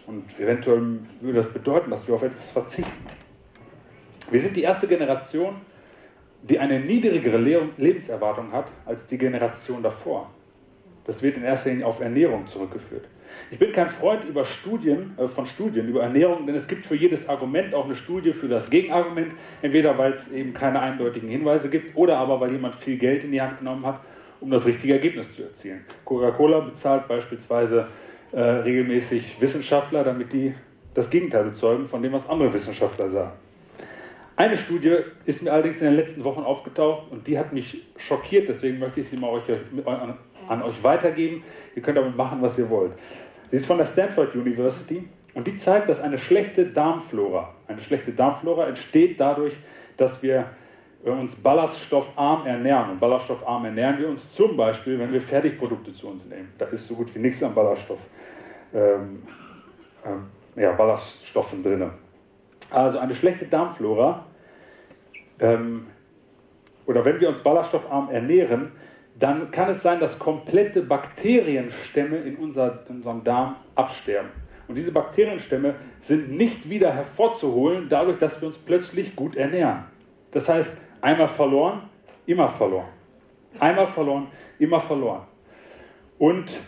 Und 0.07 0.39
eventuell 0.39 0.99
würde 1.21 1.37
das 1.37 1.51
bedeuten, 1.51 1.91
dass 1.91 2.07
wir 2.07 2.15
auf 2.15 2.23
etwas 2.23 2.49
verzichten. 2.49 3.05
Wir 4.31 4.41
sind 4.41 4.55
die 4.55 4.63
erste 4.63 4.87
Generation, 4.87 5.55
die 6.41 6.59
eine 6.59 6.79
niedrigere 6.79 7.37
Lebenserwartung 7.77 8.51
hat 8.51 8.67
als 8.85 9.07
die 9.07 9.17
Generation 9.17 9.83
davor. 9.83 10.31
Das 11.05 11.21
wird 11.21 11.37
in 11.37 11.43
erster 11.43 11.69
Linie 11.69 11.85
auf 11.85 11.99
Ernährung 11.99 12.47
zurückgeführt. 12.47 13.05
Ich 13.51 13.59
bin 13.59 13.71
kein 13.71 13.89
Freund 13.89 14.25
über 14.25 14.45
Studien, 14.45 15.15
äh, 15.17 15.27
von 15.27 15.45
Studien 15.45 15.87
über 15.87 16.03
Ernährung, 16.03 16.45
denn 16.45 16.55
es 16.55 16.67
gibt 16.67 16.85
für 16.85 16.95
jedes 16.95 17.29
Argument 17.29 17.73
auch 17.73 17.85
eine 17.85 17.95
Studie 17.95 18.33
für 18.33 18.47
das 18.47 18.69
Gegenargument. 18.69 19.33
Entweder 19.61 19.97
weil 19.97 20.13
es 20.13 20.31
eben 20.31 20.53
keine 20.53 20.79
eindeutigen 20.79 21.29
Hinweise 21.29 21.69
gibt 21.69 21.95
oder 21.95 22.17
aber 22.17 22.39
weil 22.39 22.51
jemand 22.51 22.75
viel 22.75 22.97
Geld 22.97 23.23
in 23.23 23.31
die 23.31 23.41
Hand 23.41 23.59
genommen 23.59 23.85
hat, 23.85 24.01
um 24.39 24.51
das 24.51 24.65
richtige 24.65 24.93
Ergebnis 24.93 25.35
zu 25.35 25.43
erzielen. 25.43 25.85
Coca-Cola 26.05 26.59
bezahlt 26.59 27.07
beispielsweise 27.07 27.87
äh, 28.31 28.39
regelmäßig 28.39 29.37
Wissenschaftler, 29.39 30.03
damit 30.03 30.33
die 30.33 30.53
das 30.93 31.09
Gegenteil 31.09 31.45
bezeugen 31.45 31.87
von 31.87 32.01
dem, 32.01 32.11
was 32.13 32.27
andere 32.27 32.53
Wissenschaftler 32.53 33.07
sagen. 33.07 33.31
Eine 34.37 34.55
Studie 34.55 34.97
ist 35.25 35.41
mir 35.41 35.51
allerdings 35.51 35.77
in 35.77 35.87
den 35.87 35.95
letzten 35.95 36.23
Wochen 36.23 36.41
aufgetaucht 36.41 37.11
und 37.11 37.25
die 37.25 37.39
hat 37.39 37.53
mich 37.53 37.81
schockiert, 37.97 38.47
deswegen 38.47 38.77
möchte 38.77 38.99
ich 38.99 39.09
sie 39.09 39.17
mal 39.17 39.31
euch, 39.31 39.43
an, 39.87 40.15
an 40.47 40.61
euch 40.61 40.83
weitergeben. 40.83 41.43
Ihr 41.75 41.81
könnt 41.81 41.97
damit 41.97 42.15
machen, 42.15 42.37
was 42.39 42.55
ihr 42.59 42.69
wollt. 42.69 42.91
Sie 43.49 43.57
ist 43.57 43.65
von 43.65 43.79
der 43.79 43.87
Stanford 43.87 44.35
University 44.35 45.09
und 45.33 45.47
die 45.47 45.57
zeigt, 45.57 45.89
dass 45.89 45.99
eine 45.99 46.19
schlechte 46.19 46.67
Darmflora, 46.67 47.51
eine 47.67 47.81
schlechte 47.81 48.11
Darmflora 48.11 48.67
entsteht 48.67 49.19
dadurch, 49.19 49.53
dass 49.97 50.21
wir 50.21 50.45
uns 51.03 51.33
ballaststoffarm 51.35 52.45
ernähren. 52.45 52.91
Und 52.91 52.99
ballaststoffarm 52.99 53.65
ernähren 53.65 53.97
wir 53.97 54.07
uns 54.07 54.31
zum 54.33 54.55
Beispiel, 54.55 54.99
wenn 54.99 55.11
wir 55.11 55.21
Fertigprodukte 55.21 55.95
zu 55.95 56.09
uns 56.09 56.23
nehmen. 56.25 56.53
Da 56.59 56.65
ist 56.65 56.87
so 56.87 56.93
gut 56.93 57.13
wie 57.15 57.19
nichts 57.19 57.41
an 57.41 57.55
Ballaststoff, 57.55 58.01
ähm, 58.71 59.23
ähm, 60.05 60.27
ja, 60.55 60.73
Ballaststoffen 60.73 61.63
drin. 61.63 61.89
Also 62.71 62.99
eine 62.99 63.15
schlechte 63.15 63.45
Darmflora, 63.45 64.25
ähm, 65.39 65.87
oder 66.85 67.03
wenn 67.05 67.19
wir 67.19 67.29
uns 67.29 67.41
ballaststoffarm 67.41 68.09
ernähren, 68.09 68.71
dann 69.19 69.51
kann 69.51 69.69
es 69.69 69.81
sein, 69.81 69.99
dass 69.99 70.19
komplette 70.19 70.81
Bakterienstämme 70.81 72.17
in, 72.17 72.35
unser, 72.37 72.83
in 72.89 72.97
unserem 72.97 73.23
Darm 73.23 73.55
absterben. 73.75 74.29
Und 74.67 74.75
diese 74.75 74.91
Bakterienstämme 74.91 75.75
sind 76.01 76.31
nicht 76.31 76.69
wieder 76.69 76.91
hervorzuholen, 76.93 77.87
dadurch, 77.89 78.19
dass 78.19 78.39
wir 78.41 78.47
uns 78.47 78.57
plötzlich 78.57 79.15
gut 79.15 79.35
ernähren. 79.35 79.85
Das 80.31 80.49
heißt, 80.49 80.73
Einmal 81.01 81.27
verloren, 81.27 81.83
immer 82.25 82.49
verloren. 82.49 82.87
Einmal 83.59 83.87
verloren, 83.87 84.27
immer 84.59 84.79
verloren. 84.79 85.21
Und 86.17 86.59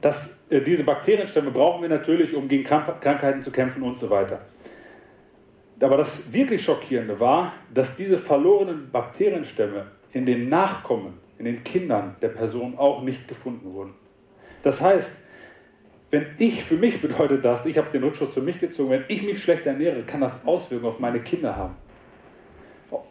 das, 0.00 0.35
diese 0.50 0.84
Bakterienstämme 0.84 1.50
brauchen 1.50 1.82
wir 1.82 1.88
natürlich, 1.88 2.34
um 2.34 2.48
gegen 2.48 2.64
Krankheiten 2.64 3.42
zu 3.42 3.50
kämpfen 3.50 3.82
und 3.82 3.98
so 3.98 4.10
weiter. 4.10 4.40
Aber 5.80 5.96
das 5.96 6.32
wirklich 6.32 6.64
Schockierende 6.64 7.18
war, 7.20 7.52
dass 7.74 7.96
diese 7.96 8.16
verlorenen 8.16 8.90
Bakterienstämme 8.90 9.86
in 10.12 10.24
den 10.24 10.48
Nachkommen, 10.48 11.14
in 11.38 11.44
den 11.44 11.64
Kindern 11.64 12.16
der 12.22 12.28
Person 12.28 12.78
auch 12.78 13.02
nicht 13.02 13.28
gefunden 13.28 13.74
wurden. 13.74 13.94
Das 14.62 14.80
heißt, 14.80 15.12
wenn 16.10 16.26
ich, 16.38 16.62
für 16.62 16.76
mich 16.76 17.02
bedeutet 17.02 17.44
das, 17.44 17.66
ich 17.66 17.76
habe 17.76 17.90
den 17.90 18.04
Rückschluss 18.04 18.32
für 18.32 18.40
mich 18.40 18.60
gezogen, 18.60 18.90
wenn 18.90 19.04
ich 19.08 19.22
mich 19.22 19.42
schlecht 19.42 19.66
ernähre, 19.66 20.02
kann 20.02 20.20
das 20.20 20.46
Auswirkungen 20.46 20.92
auf 20.92 21.00
meine 21.00 21.20
Kinder 21.20 21.56
haben. 21.56 21.76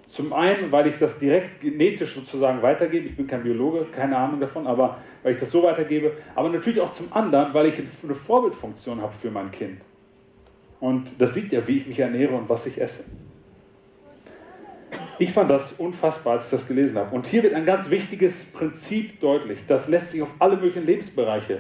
Zum 0.08 0.34
einen, 0.34 0.72
weil 0.72 0.88
ich 0.88 0.98
das 1.00 1.20
direkt 1.20 1.62
genetisch 1.62 2.16
sozusagen 2.16 2.62
weitergebe. 2.62 3.08
Ich 3.08 3.18
bin 3.18 3.28
kein 3.28 3.44
Biologe, 3.44 3.86
keine 3.96 4.18
Ahnung 4.18 4.40
davon, 4.40 4.68
aber 4.68 5.00
weil 5.24 5.34
ich 5.34 5.40
das 5.40 5.52
so 5.52 5.64
weitergebe. 5.64 6.14
Aber 6.36 6.50
natürlich 6.50 6.80
auch 6.80 6.94
zum 6.94 7.12
anderen, 7.12 7.54
weil 7.54 7.68
ich 7.68 7.76
eine 8.04 8.16
Vorbildfunktion 8.16 9.02
habe 9.02 9.14
für 9.14 9.32
mein 9.32 9.52
Kind. 9.52 9.82
Und 10.80 11.20
das 11.20 11.34
sieht 11.34 11.52
ja, 11.52 11.68
wie 11.68 11.80
ich 11.80 11.88
mich 11.88 12.00
ernähre 12.00 12.36
und 12.36 12.48
was 12.48 12.66
ich 12.66 12.80
esse. 12.80 13.04
Ich 15.18 15.32
fand 15.32 15.50
das 15.50 15.74
unfassbar, 15.74 16.34
als 16.34 16.46
ich 16.46 16.52
das 16.52 16.68
gelesen 16.68 16.98
habe. 16.98 17.16
Und 17.16 17.26
hier 17.26 17.44
wird 17.44 17.54
ein 17.54 17.66
ganz 17.66 17.90
wichtiges 17.90 18.46
Prinzip 18.46 19.20
deutlich. 19.22 19.60
Das 19.68 19.88
lässt 19.88 20.12
sich 20.12 20.22
auf 20.22 20.34
alle 20.40 20.58
möglichen 20.58 20.86
Lebensbereiche 20.86 21.60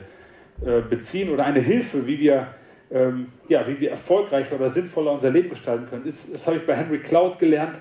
äh, 0.65 0.81
beziehen 0.81 1.29
oder 1.29 1.45
eine 1.45 1.59
Hilfe, 1.59 2.05
wie 2.05 2.19
wir, 2.19 2.47
ähm, 2.91 3.27
ja, 3.47 3.65
wie 3.67 3.79
wir 3.79 3.91
erfolgreicher 3.91 4.55
oder 4.55 4.69
sinnvoller 4.69 5.13
unser 5.13 5.29
Leben 5.29 5.49
gestalten 5.49 5.87
können. 5.89 6.03
Das, 6.05 6.31
das 6.31 6.45
habe 6.47 6.57
ich 6.57 6.65
bei 6.65 6.75
Henry 6.75 6.99
Cloud 6.99 7.39
gelernt. 7.39 7.77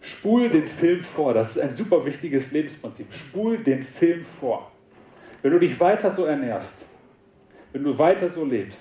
Spul 0.00 0.48
den 0.48 0.66
Film 0.66 1.02
vor. 1.02 1.34
Das 1.34 1.50
ist 1.50 1.58
ein 1.58 1.74
super 1.74 2.04
wichtiges 2.04 2.52
Lebensprinzip. 2.52 3.12
Spul 3.12 3.58
den 3.58 3.82
Film 3.84 4.24
vor. 4.24 4.70
Wenn 5.42 5.52
du 5.52 5.58
dich 5.58 5.78
weiter 5.78 6.10
so 6.10 6.24
ernährst, 6.24 6.72
wenn 7.72 7.84
du 7.84 7.98
weiter 7.98 8.28
so 8.28 8.44
lebst, 8.44 8.80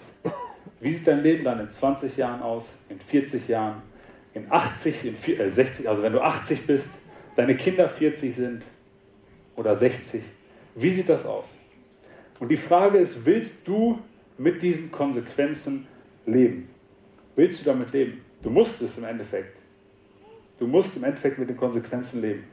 wie 0.79 0.93
sieht 0.93 1.07
dein 1.07 1.23
Leben 1.23 1.43
dann 1.43 1.59
in 1.59 1.69
20 1.69 2.17
Jahren 2.17 2.41
aus, 2.41 2.65
in 2.89 2.99
40 2.99 3.47
Jahren, 3.47 3.81
in 4.33 4.45
80, 4.49 5.05
in 5.05 5.15
60, 5.51 5.85
äh, 5.85 5.87
also 5.87 6.03
wenn 6.03 6.13
du 6.13 6.21
80 6.21 6.65
bist, 6.67 6.89
deine 7.35 7.55
Kinder 7.55 7.89
40 7.89 8.35
sind 8.35 8.63
oder 9.55 9.75
60, 9.75 10.21
wie 10.75 10.91
sieht 10.91 11.09
das 11.09 11.25
aus? 11.25 11.45
Und 12.39 12.49
die 12.49 12.57
Frage 12.57 12.99
ist, 12.99 13.25
willst 13.25 13.67
du 13.67 13.99
mit 14.37 14.61
diesen 14.61 14.91
Konsequenzen 14.91 15.87
leben? 16.25 16.69
Willst 17.35 17.61
du 17.61 17.65
damit 17.65 17.91
leben? 17.93 18.21
Du 18.43 18.49
musst 18.49 18.81
es 18.81 18.97
im 18.97 19.05
Endeffekt. 19.05 19.57
Du 20.59 20.67
musst 20.67 20.95
im 20.95 21.03
Endeffekt 21.03 21.37
mit 21.37 21.49
den 21.49 21.57
Konsequenzen 21.57 22.21
leben. 22.21 22.43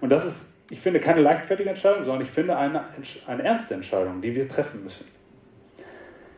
Und 0.00 0.10
das 0.10 0.24
ist, 0.24 0.54
ich 0.70 0.80
finde, 0.80 1.00
keine 1.00 1.20
leichtfertige 1.20 1.70
Entscheidung, 1.70 2.04
sondern 2.04 2.22
ich 2.22 2.30
finde 2.30 2.56
eine, 2.56 2.84
eine 3.26 3.42
ernste 3.42 3.74
Entscheidung, 3.74 4.20
die 4.20 4.34
wir 4.34 4.48
treffen 4.48 4.84
müssen. 4.84 5.06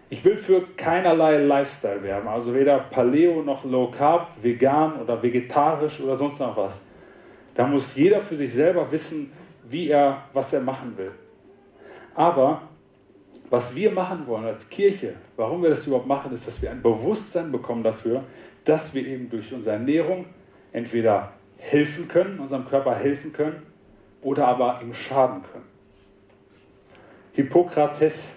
Ich 0.08 0.24
will 0.24 0.36
für 0.36 0.62
keinerlei 0.76 1.38
Lifestyle 1.38 2.02
werben, 2.02 2.26
also 2.26 2.52
weder 2.52 2.78
Paleo 2.78 3.42
noch 3.42 3.64
Low 3.64 3.92
Carb, 3.92 4.30
vegan 4.42 5.00
oder 5.00 5.22
vegetarisch 5.22 6.00
oder 6.00 6.16
sonst 6.16 6.40
noch 6.40 6.56
was. 6.56 6.74
Da 7.54 7.66
muss 7.66 7.94
jeder 7.94 8.20
für 8.20 8.36
sich 8.36 8.52
selber 8.52 8.90
wissen, 8.90 9.30
wie 9.68 9.88
er, 9.88 10.24
was 10.32 10.52
er 10.52 10.60
machen 10.60 10.96
will. 10.96 11.12
Aber 12.14 12.62
was 13.50 13.74
wir 13.74 13.92
machen 13.92 14.26
wollen 14.26 14.46
als 14.46 14.68
Kirche, 14.68 15.14
warum 15.36 15.62
wir 15.62 15.70
das 15.70 15.86
überhaupt 15.86 16.06
machen, 16.06 16.32
ist, 16.32 16.46
dass 16.46 16.60
wir 16.60 16.70
ein 16.70 16.82
Bewusstsein 16.82 17.52
bekommen 17.52 17.82
dafür, 17.82 18.24
dass 18.64 18.92
wir 18.94 19.06
eben 19.06 19.28
durch 19.30 19.52
unsere 19.52 19.76
Ernährung 19.76 20.24
entweder 20.72 21.32
helfen 21.58 22.08
können, 22.08 22.38
unserem 22.38 22.66
Körper 22.68 22.94
helfen 22.94 23.32
können, 23.32 23.62
oder 24.22 24.48
aber 24.48 24.80
ihm 24.82 24.94
schaden 24.94 25.42
können. 25.50 25.64
Hippokrates 27.32 28.32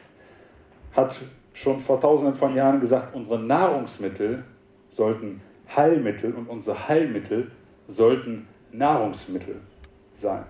hat 0.95 1.15
schon 1.53 1.81
vor 1.81 1.99
tausenden 1.99 2.35
von 2.35 2.55
Jahren 2.55 2.79
gesagt, 2.79 3.13
unsere 3.15 3.39
Nahrungsmittel 3.39 4.43
sollten 4.91 5.41
Heilmittel 5.75 6.33
und 6.33 6.47
unsere 6.47 6.87
Heilmittel 6.87 7.51
sollten 7.87 8.47
Nahrungsmittel 8.71 9.55
sein. 10.21 10.43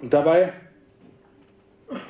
Und 0.00 0.12
dabei, 0.12 0.52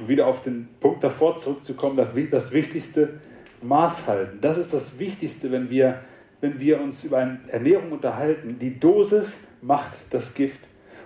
wieder 0.07 0.27
auf 0.27 0.43
den 0.43 0.69
Punkt 0.81 1.05
davor 1.05 1.37
zurückzukommen, 1.37 1.97
das, 1.97 2.09
das 2.31 2.53
wichtigste 2.53 3.21
Maß 3.63 4.07
halten. 4.07 4.39
Das 4.41 4.59
ist 4.59 4.73
das 4.73 4.99
Wichtigste, 4.99 5.51
wenn 5.53 5.71
wir, 5.71 6.01
wenn 6.41 6.61
wir 6.61 6.81
uns 6.81 7.05
über 7.05 7.19
Ernährung 7.49 7.93
unterhalten. 7.93 8.59
Die 8.59 8.79
Dosis 8.79 9.49
macht 9.63 9.93
das 10.11 10.35
Gift. 10.35 10.61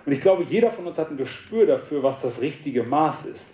Und 0.05 0.11
ich 0.11 0.21
glaube, 0.21 0.43
jeder 0.49 0.71
von 0.71 0.87
uns 0.87 0.97
hat 0.97 1.11
ein 1.11 1.17
Gespür 1.17 1.65
dafür, 1.65 2.03
was 2.03 2.21
das 2.21 2.41
richtige 2.41 2.83
Maß 2.83 3.25
ist. 3.25 3.45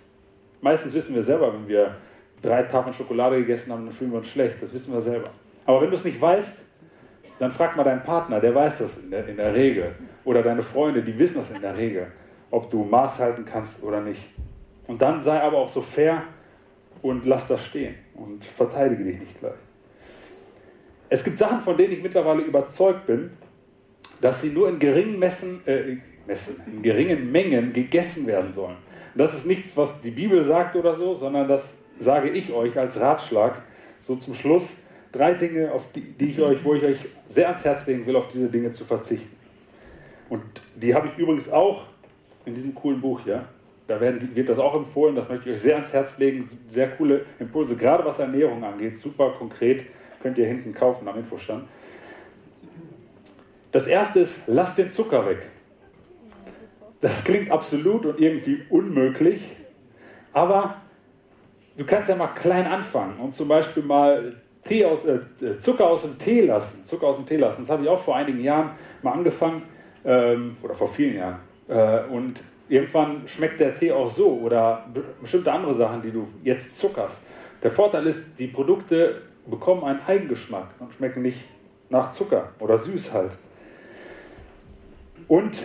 Meistens 0.60 0.94
wissen 0.94 1.14
wir 1.14 1.22
selber, 1.22 1.52
wenn 1.52 1.68
wir 1.68 1.96
drei 2.42 2.62
Tafeln 2.62 2.94
Schokolade 2.94 3.38
gegessen 3.38 3.72
haben, 3.72 3.84
dann 3.84 3.94
fühlen 3.94 4.10
wir 4.10 4.18
uns 4.18 4.28
schlecht. 4.28 4.62
Das 4.62 4.72
wissen 4.72 4.92
wir 4.92 5.00
selber. 5.00 5.30
Aber 5.66 5.82
wenn 5.82 5.90
du 5.90 5.96
es 5.96 6.04
nicht 6.04 6.20
weißt, 6.20 6.64
dann 7.38 7.50
frag 7.50 7.76
mal 7.76 7.84
deinen 7.84 8.02
Partner, 8.02 8.40
der 8.40 8.54
weiß 8.54 8.78
das 8.78 8.98
in 8.98 9.10
der, 9.10 9.28
in 9.28 9.36
der 9.36 9.54
Regel. 9.54 9.94
Oder 10.24 10.42
deine 10.42 10.62
Freunde, 10.62 11.02
die 11.02 11.16
wissen 11.18 11.36
das 11.36 11.50
in 11.50 11.60
der 11.60 11.76
Regel, 11.76 12.08
ob 12.50 12.70
du 12.70 12.82
Maß 12.82 13.18
halten 13.18 13.44
kannst 13.44 13.82
oder 13.82 14.00
nicht. 14.00 14.22
Und 14.86 15.00
dann 15.02 15.22
sei 15.22 15.40
aber 15.40 15.58
auch 15.58 15.68
so 15.68 15.82
fair 15.82 16.22
und 17.02 17.26
lass 17.26 17.46
das 17.46 17.64
stehen 17.64 17.94
und 18.14 18.44
verteidige 18.44 19.04
dich 19.04 19.20
nicht 19.20 19.38
gleich. 19.38 19.52
Es 21.08 21.24
gibt 21.24 21.38
Sachen, 21.38 21.60
von 21.62 21.76
denen 21.76 21.92
ich 21.92 22.02
mittlerweile 22.02 22.42
überzeugt 22.42 23.06
bin, 23.06 23.30
dass 24.20 24.42
sie 24.42 24.50
nur 24.50 24.68
in 24.68 24.78
geringen, 24.78 25.18
Messen, 25.18 25.60
äh, 25.66 25.96
Messen, 26.26 26.60
in 26.66 26.82
geringen 26.82 27.32
Mengen 27.32 27.72
gegessen 27.72 28.26
werden 28.26 28.52
sollen. 28.52 28.76
Das 29.14 29.34
ist 29.34 29.46
nichts, 29.46 29.76
was 29.76 30.00
die 30.02 30.10
Bibel 30.10 30.44
sagt 30.44 30.76
oder 30.76 30.94
so, 30.94 31.14
sondern 31.14 31.48
das 31.48 31.76
sage 31.98 32.30
ich 32.30 32.52
euch 32.52 32.78
als 32.78 33.00
Ratschlag, 33.00 33.62
so 34.00 34.16
zum 34.16 34.34
Schluss, 34.34 34.68
drei 35.12 35.34
Dinge, 35.34 35.72
auf 35.72 35.90
die, 35.92 36.00
die 36.00 36.30
ich 36.30 36.40
euch, 36.40 36.62
wo 36.64 36.74
ich 36.74 36.84
euch 36.84 36.98
sehr 37.28 37.48
ans 37.48 37.64
Herz 37.64 37.86
legen 37.86 38.06
will, 38.06 38.16
auf 38.16 38.28
diese 38.28 38.48
Dinge 38.48 38.72
zu 38.72 38.84
verzichten. 38.84 39.34
Und 40.28 40.42
die 40.76 40.94
habe 40.94 41.08
ich 41.08 41.18
übrigens 41.18 41.50
auch 41.50 41.86
in 42.44 42.54
diesem 42.54 42.74
coolen 42.74 43.00
Buch 43.00 43.20
hier. 43.24 43.44
Da 43.86 44.00
werden, 44.00 44.34
wird 44.34 44.50
das 44.50 44.58
auch 44.58 44.74
empfohlen, 44.74 45.16
das 45.16 45.28
möchte 45.30 45.48
ich 45.48 45.56
euch 45.56 45.62
sehr 45.62 45.76
ans 45.76 45.92
Herz 45.92 46.18
legen. 46.18 46.48
Sehr 46.68 46.88
coole 46.90 47.24
Impulse, 47.40 47.74
gerade 47.74 48.04
was 48.04 48.18
Ernährung 48.18 48.62
angeht, 48.62 48.98
super 48.98 49.30
konkret, 49.38 49.86
könnt 50.22 50.38
ihr 50.38 50.46
hinten 50.46 50.74
kaufen 50.74 51.06
am 51.08 51.16
Infostand. 51.18 51.64
Das 53.72 53.86
erste 53.86 54.20
ist, 54.20 54.48
lasst 54.48 54.78
den 54.78 54.90
Zucker 54.90 55.26
weg. 55.26 55.42
Das 57.00 57.22
klingt 57.24 57.50
absolut 57.50 58.06
und 58.06 58.20
irgendwie 58.20 58.62
unmöglich, 58.70 59.42
aber 60.32 60.76
du 61.76 61.84
kannst 61.84 62.08
ja 62.08 62.16
mal 62.16 62.28
klein 62.28 62.66
anfangen 62.66 63.20
und 63.20 63.34
zum 63.34 63.48
Beispiel 63.48 63.82
mal 63.82 64.34
Tee 64.64 64.84
aus, 64.84 65.04
äh, 65.04 65.20
Zucker 65.60 65.86
aus 65.86 66.02
dem 66.02 66.18
Tee 66.18 66.42
lassen. 66.42 66.84
Zucker 66.84 67.06
aus 67.06 67.16
dem 67.16 67.26
Tee 67.26 67.36
lassen. 67.36 67.62
Das 67.62 67.70
habe 67.70 67.84
ich 67.84 67.88
auch 67.88 68.00
vor 68.00 68.16
einigen 68.16 68.40
Jahren 68.40 68.70
mal 69.02 69.12
angefangen, 69.12 69.62
ähm, 70.04 70.56
oder 70.62 70.74
vor 70.74 70.88
vielen 70.88 71.16
Jahren. 71.16 71.38
Äh, 71.68 72.12
und 72.12 72.40
irgendwann 72.68 73.22
schmeckt 73.26 73.60
der 73.60 73.74
Tee 73.74 73.92
auch 73.92 74.10
so 74.10 74.40
oder 74.42 74.86
bestimmte 75.20 75.52
andere 75.52 75.74
Sachen, 75.74 76.02
die 76.02 76.10
du 76.10 76.26
jetzt 76.42 76.78
zuckerst. 76.78 77.20
Der 77.62 77.70
Vorteil 77.70 78.06
ist, 78.06 78.22
die 78.38 78.46
Produkte 78.46 79.22
bekommen 79.50 79.84
einen 79.84 80.00
Eigengeschmack 80.06 80.68
und 80.78 80.92
schmecken 80.94 81.22
nicht 81.22 81.40
nach 81.90 82.12
Zucker 82.12 82.52
oder 82.58 82.78
süß 82.78 83.12
halt. 83.12 83.30
Und 85.26 85.58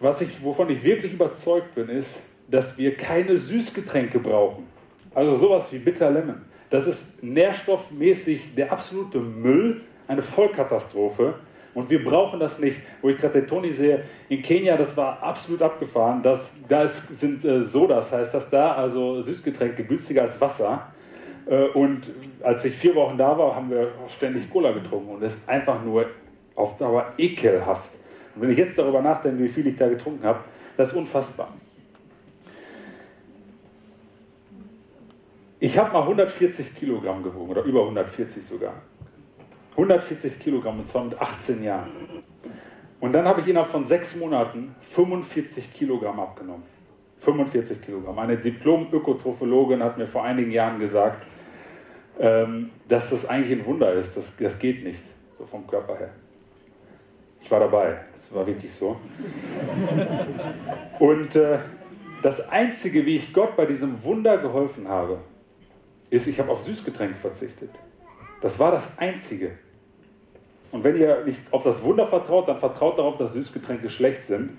was 0.00 0.20
ich, 0.20 0.42
wovon 0.42 0.70
ich 0.70 0.82
wirklich 0.84 1.12
überzeugt 1.12 1.74
bin, 1.74 1.88
ist, 1.88 2.20
dass 2.50 2.78
wir 2.78 2.94
keine 2.94 3.36
Süßgetränke 3.36 4.18
brauchen. 4.18 4.66
Also 5.14 5.36
sowas 5.36 5.72
wie 5.72 5.78
Bitter 5.78 6.10
Lemon. 6.10 6.40
Das 6.70 6.86
ist 6.86 7.22
nährstoffmäßig 7.22 8.54
der 8.54 8.72
absolute 8.72 9.18
Müll, 9.18 9.80
eine 10.06 10.22
Vollkatastrophe. 10.22 11.34
Und 11.74 11.90
wir 11.90 12.02
brauchen 12.02 12.40
das 12.40 12.58
nicht. 12.58 12.78
Wo 13.02 13.08
ich 13.08 13.18
gerade 13.18 13.40
den 13.40 13.48
Toni 13.48 13.72
sehe, 13.72 14.04
in 14.28 14.42
Kenia, 14.42 14.76
das 14.76 14.96
war 14.96 15.22
absolut 15.22 15.62
abgefahren. 15.62 16.22
Da 16.22 16.82
ist, 16.82 17.20
sind 17.20 17.44
äh, 17.44 17.64
Sodas, 17.64 18.12
heißt 18.12 18.34
das 18.34 18.48
da, 18.50 18.72
also 18.72 19.22
Süßgetränke 19.22 19.84
günstiger 19.84 20.22
als 20.22 20.40
Wasser. 20.40 20.92
Äh, 21.48 21.68
und 21.68 22.02
als 22.42 22.64
ich 22.64 22.74
vier 22.74 22.94
Wochen 22.94 23.16
da 23.16 23.36
war, 23.36 23.56
haben 23.56 23.70
wir 23.70 23.92
ständig 24.08 24.50
Cola 24.50 24.72
getrunken. 24.72 25.14
Und 25.14 25.22
das 25.22 25.34
ist 25.34 25.48
einfach 25.48 25.82
nur 25.82 26.06
auf 26.54 26.76
Dauer 26.76 27.12
ekelhaft. 27.16 27.90
Und 28.34 28.42
wenn 28.42 28.50
ich 28.50 28.58
jetzt 28.58 28.78
darüber 28.78 29.00
nachdenke, 29.00 29.42
wie 29.42 29.48
viel 29.48 29.66
ich 29.66 29.76
da 29.76 29.88
getrunken 29.88 30.24
habe, 30.24 30.40
das 30.76 30.90
ist 30.90 30.94
unfassbar. 30.94 31.48
Ich 35.60 35.76
habe 35.76 35.92
mal 35.92 36.02
140 36.02 36.76
Kilogramm 36.76 37.22
gewogen 37.22 37.50
oder 37.50 37.62
über 37.62 37.80
140 37.80 38.44
sogar. 38.44 38.74
140 39.72 40.38
Kilogramm 40.38 40.78
und 40.78 40.88
zwar 40.88 41.04
mit 41.04 41.20
18 41.20 41.64
Jahren. 41.64 41.90
Und 43.00 43.12
dann 43.12 43.26
habe 43.26 43.40
ich 43.40 43.48
innerhalb 43.48 43.70
von 43.70 43.86
sechs 43.86 44.14
Monaten 44.14 44.74
45 44.90 45.72
Kilogramm 45.72 46.20
abgenommen. 46.20 46.62
45 47.20 47.82
Kilogramm. 47.82 48.18
Eine 48.18 48.36
Diplom-Ökotrophologin 48.36 49.82
hat 49.82 49.98
mir 49.98 50.06
vor 50.06 50.22
einigen 50.22 50.52
Jahren 50.52 50.78
gesagt, 50.78 51.26
ähm, 52.18 52.70
dass 52.88 53.10
das 53.10 53.28
eigentlich 53.28 53.60
ein 53.60 53.66
Wunder 53.66 53.92
ist. 53.94 54.16
Das, 54.16 54.36
das 54.36 54.58
geht 54.58 54.84
nicht, 54.84 55.00
so 55.38 55.46
vom 55.46 55.66
Körper 55.66 55.98
her. 55.98 56.10
Ich 57.42 57.50
war 57.50 57.60
dabei, 57.60 57.98
das 58.14 58.34
war 58.34 58.46
wirklich 58.46 58.72
so. 58.74 58.96
Und 60.98 61.36
äh, 61.36 61.58
das 62.22 62.48
Einzige, 62.48 63.06
wie 63.06 63.16
ich 63.16 63.32
Gott 63.32 63.56
bei 63.56 63.66
diesem 63.66 64.02
Wunder 64.02 64.38
geholfen 64.38 64.88
habe, 64.88 65.18
ist, 66.10 66.26
ich 66.26 66.38
habe 66.40 66.50
auf 66.50 66.62
Süßgetränke 66.62 67.14
verzichtet. 67.14 67.70
Das 68.40 68.58
war 68.58 68.72
das 68.72 68.98
Einzige. 68.98 69.52
Und 70.70 70.84
wenn 70.84 70.96
ihr 70.96 71.24
nicht 71.24 71.40
auf 71.52 71.64
das 71.64 71.82
Wunder 71.82 72.06
vertraut, 72.06 72.48
dann 72.48 72.58
vertraut 72.58 72.98
darauf, 72.98 73.16
dass 73.16 73.32
Süßgetränke 73.32 73.88
schlecht 73.88 74.24
sind. 74.24 74.58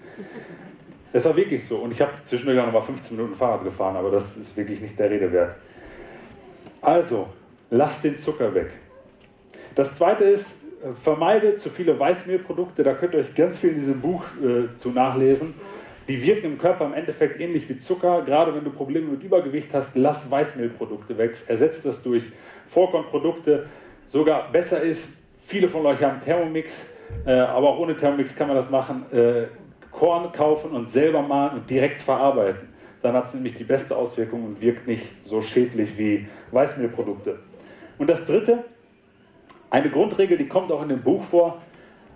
Es 1.14 1.26
war 1.26 1.36
wirklich 1.36 1.68
so. 1.68 1.78
Und 1.78 1.92
ich 1.92 2.02
habe 2.02 2.12
zwischendurch 2.24 2.58
noch 2.58 2.72
mal 2.72 2.82
15 2.82 3.16
Minuten 3.16 3.36
Fahrrad 3.36 3.64
gefahren, 3.64 3.96
aber 3.96 4.12
das 4.12 4.38
ist 4.38 4.56
wirklich 4.56 4.80
nicht 4.80 4.98
der 4.98 5.10
Rede 5.10 5.32
wert. 5.32 5.56
Also, 6.82 7.28
lasst 7.70 8.04
den 8.04 8.18
Zucker 8.18 8.54
weg. 8.54 8.72
Das 9.76 9.96
zweite 9.96 10.24
ist, 10.24 10.48
äh, 10.84 10.94
vermeide 11.02 11.58
zu 11.58 11.70
viele 11.70 12.00
Weißmehlprodukte. 12.00 12.84
Da 12.84 12.94
könnt 12.94 13.14
ihr 13.14 13.20
euch 13.20 13.34
ganz 13.36 13.58
viel 13.58 13.72
in 13.72 13.76
diesem 13.76 14.02
Buch 14.02 14.24
äh, 14.44 14.76
zu 14.76 14.90
nachlesen. 14.90 15.54
Die 16.08 16.22
wirken 16.24 16.48
im 16.48 16.58
Körper 16.58 16.86
im 16.86 16.94
Endeffekt 16.94 17.40
ähnlich 17.40 17.70
wie 17.70 17.78
Zucker. 17.78 18.24
Gerade 18.24 18.56
wenn 18.56 18.64
du 18.64 18.72
Probleme 18.72 19.12
mit 19.12 19.24
Übergewicht 19.24 19.74
hast, 19.74 19.96
lass 19.96 20.30
Weißmehlprodukte 20.30 21.18
weg. 21.18 21.36
Ersetzt 21.48 21.86
das 21.86 22.02
durch 22.02 22.24
Vollkornprodukte. 22.68 23.68
Sogar 24.08 24.52
besser 24.52 24.82
ist, 24.82 25.08
Viele 25.50 25.68
von 25.68 25.84
euch 25.88 26.00
haben 26.04 26.22
Thermomix, 26.22 26.94
äh, 27.26 27.32
aber 27.32 27.70
auch 27.70 27.80
ohne 27.80 27.98
Thermomix 27.98 28.36
kann 28.36 28.50
man 28.50 28.56
das 28.56 28.70
machen. 28.70 29.04
Äh, 29.12 29.48
Korn 29.90 30.32
kaufen 30.32 30.74
und 30.74 30.92
selber 30.92 31.24
mahlen 31.24 31.56
und 31.56 31.68
direkt 31.68 32.04
verarbeiten. 32.04 32.70
Dann 33.02 33.16
hat 33.16 33.26
es 33.26 33.34
nämlich 33.34 33.56
die 33.56 33.64
beste 33.64 33.98
Auswirkung 33.98 34.46
und 34.46 34.62
wirkt 34.62 34.86
nicht 34.86 35.08
so 35.26 35.42
schädlich 35.42 35.98
wie 35.98 36.28
Weißmehlprodukte. 36.52 37.40
Und 38.00 38.10
das 38.10 38.26
dritte, 38.26 38.64
eine 39.70 39.90
Grundregel, 39.90 40.38
die 40.38 40.48
kommt 40.48 40.72
auch 40.72 40.82
in 40.82 40.90
dem 40.90 41.04
Buch 41.04 41.24
vor, 41.26 41.62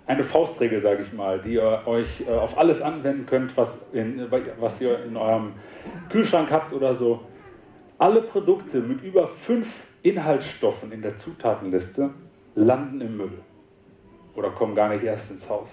eine 0.06 0.24
Faustregel, 0.24 0.80
sage 0.80 1.04
ich 1.04 1.12
mal, 1.12 1.40
die 1.40 1.54
ihr 1.54 1.82
euch 1.86 2.24
äh, 2.26 2.32
auf 2.32 2.58
alles 2.58 2.82
anwenden 2.82 3.26
könnt, 3.26 3.56
was, 3.56 3.78
in, 3.92 4.26
was 4.58 4.80
ihr 4.80 5.02
in 5.04 5.16
eurem 5.16 5.52
Kühlschrank 6.10 6.50
habt 6.50 6.72
oder 6.72 6.94
so. 6.94 7.20
Alle 7.98 8.20
Produkte 8.22 8.80
mit 8.80 9.02
über 9.02 9.28
fünf 9.28 9.84
Inhaltsstoffen 10.02 10.92
in 10.92 11.00
der 11.00 11.16
Zutatenliste 11.16 12.10
landen 12.54 13.00
im 13.00 13.16
Müll 13.16 13.38
oder 14.34 14.50
kommen 14.50 14.74
gar 14.74 14.88
nicht 14.88 15.04
erst 15.04 15.30
ins 15.30 15.48
Haus. 15.48 15.70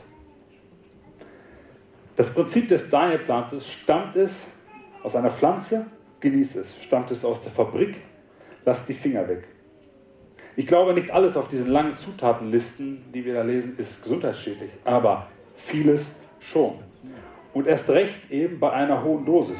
Das 2.16 2.34
Prinzip 2.34 2.70
des 2.70 2.90
Daniel-Plans 2.90 3.54
ist, 3.54 3.68
stammt 3.68 4.16
es 4.16 4.48
aus 5.04 5.16
einer 5.16 5.32
Pflanze, 5.32 5.88
genieß 6.20 6.56
es. 6.58 6.82
Stammt 6.84 7.12
es 7.12 7.26
aus 7.26 7.42
der 7.42 7.52
Fabrik, 7.52 7.96
lass 8.64 8.86
die 8.86 8.94
Finger 8.94 9.28
weg. 9.28 9.48
Ich 10.62 10.68
glaube, 10.68 10.94
nicht 10.94 11.10
alles 11.10 11.38
auf 11.38 11.50
diesen 11.50 11.72
langen 11.72 11.96
Zutatenlisten, 11.96 13.02
die 13.16 13.26
wir 13.26 13.34
da 13.34 13.42
lesen, 13.42 13.74
ist 13.80 14.04
gesundheitsschädlich, 14.04 14.70
aber 14.86 15.26
vieles 15.56 16.06
schon. 16.40 16.74
Und 17.52 17.66
erst 17.66 17.90
recht 17.90 18.30
eben 18.30 18.60
bei 18.60 18.72
einer 18.72 19.04
hohen 19.04 19.26
Dosis. 19.26 19.58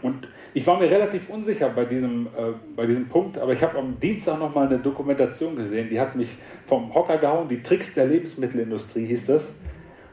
Und 0.00 0.28
ich 0.54 0.64
war 0.64 0.78
mir 0.78 0.88
relativ 0.88 1.28
unsicher 1.28 1.70
bei 1.70 1.86
diesem, 1.86 2.26
äh, 2.26 2.52
bei 2.76 2.86
diesem 2.86 3.08
Punkt, 3.08 3.36
aber 3.36 3.52
ich 3.52 3.64
habe 3.64 3.76
am 3.76 3.98
Dienstag 3.98 4.38
nochmal 4.38 4.68
eine 4.68 4.78
Dokumentation 4.78 5.56
gesehen, 5.56 5.88
die 5.90 5.98
hat 5.98 6.14
mich 6.14 6.28
vom 6.68 6.94
Hocker 6.94 7.18
gehauen. 7.18 7.48
Die 7.48 7.60
Tricks 7.60 7.94
der 7.94 8.06
Lebensmittelindustrie 8.06 9.06
hieß 9.06 9.26
das. 9.26 9.54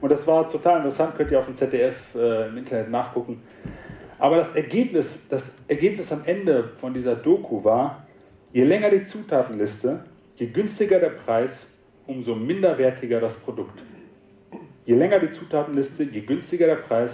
Und 0.01 0.11
das 0.11 0.25
war 0.25 0.49
total 0.49 0.77
interessant, 0.77 1.15
könnt 1.15 1.29
ihr 1.29 1.37
auf 1.37 1.45
dem 1.45 1.53
ZDF 1.53 2.15
äh, 2.15 2.47
im 2.47 2.57
Internet 2.57 2.89
nachgucken. 2.89 3.43
Aber 4.17 4.37
das 4.37 4.55
Ergebnis, 4.55 5.27
das 5.29 5.53
Ergebnis 5.67 6.11
am 6.11 6.23
Ende 6.25 6.71
von 6.77 6.95
dieser 6.95 7.15
Doku 7.15 7.63
war, 7.63 8.07
je 8.53 8.63
länger 8.63 8.89
die 8.89 9.03
Zutatenliste, 9.03 10.03
je 10.37 10.47
günstiger 10.47 10.99
der 10.99 11.09
Preis, 11.09 11.65
umso 12.07 12.35
minderwertiger 12.35 13.19
das 13.19 13.35
Produkt. 13.35 13.81
Je 14.85 14.95
länger 14.95 15.19
die 15.19 15.29
Zutatenliste, 15.29 16.03
je 16.03 16.21
günstiger 16.21 16.67
der 16.67 16.75
Preis, 16.75 17.13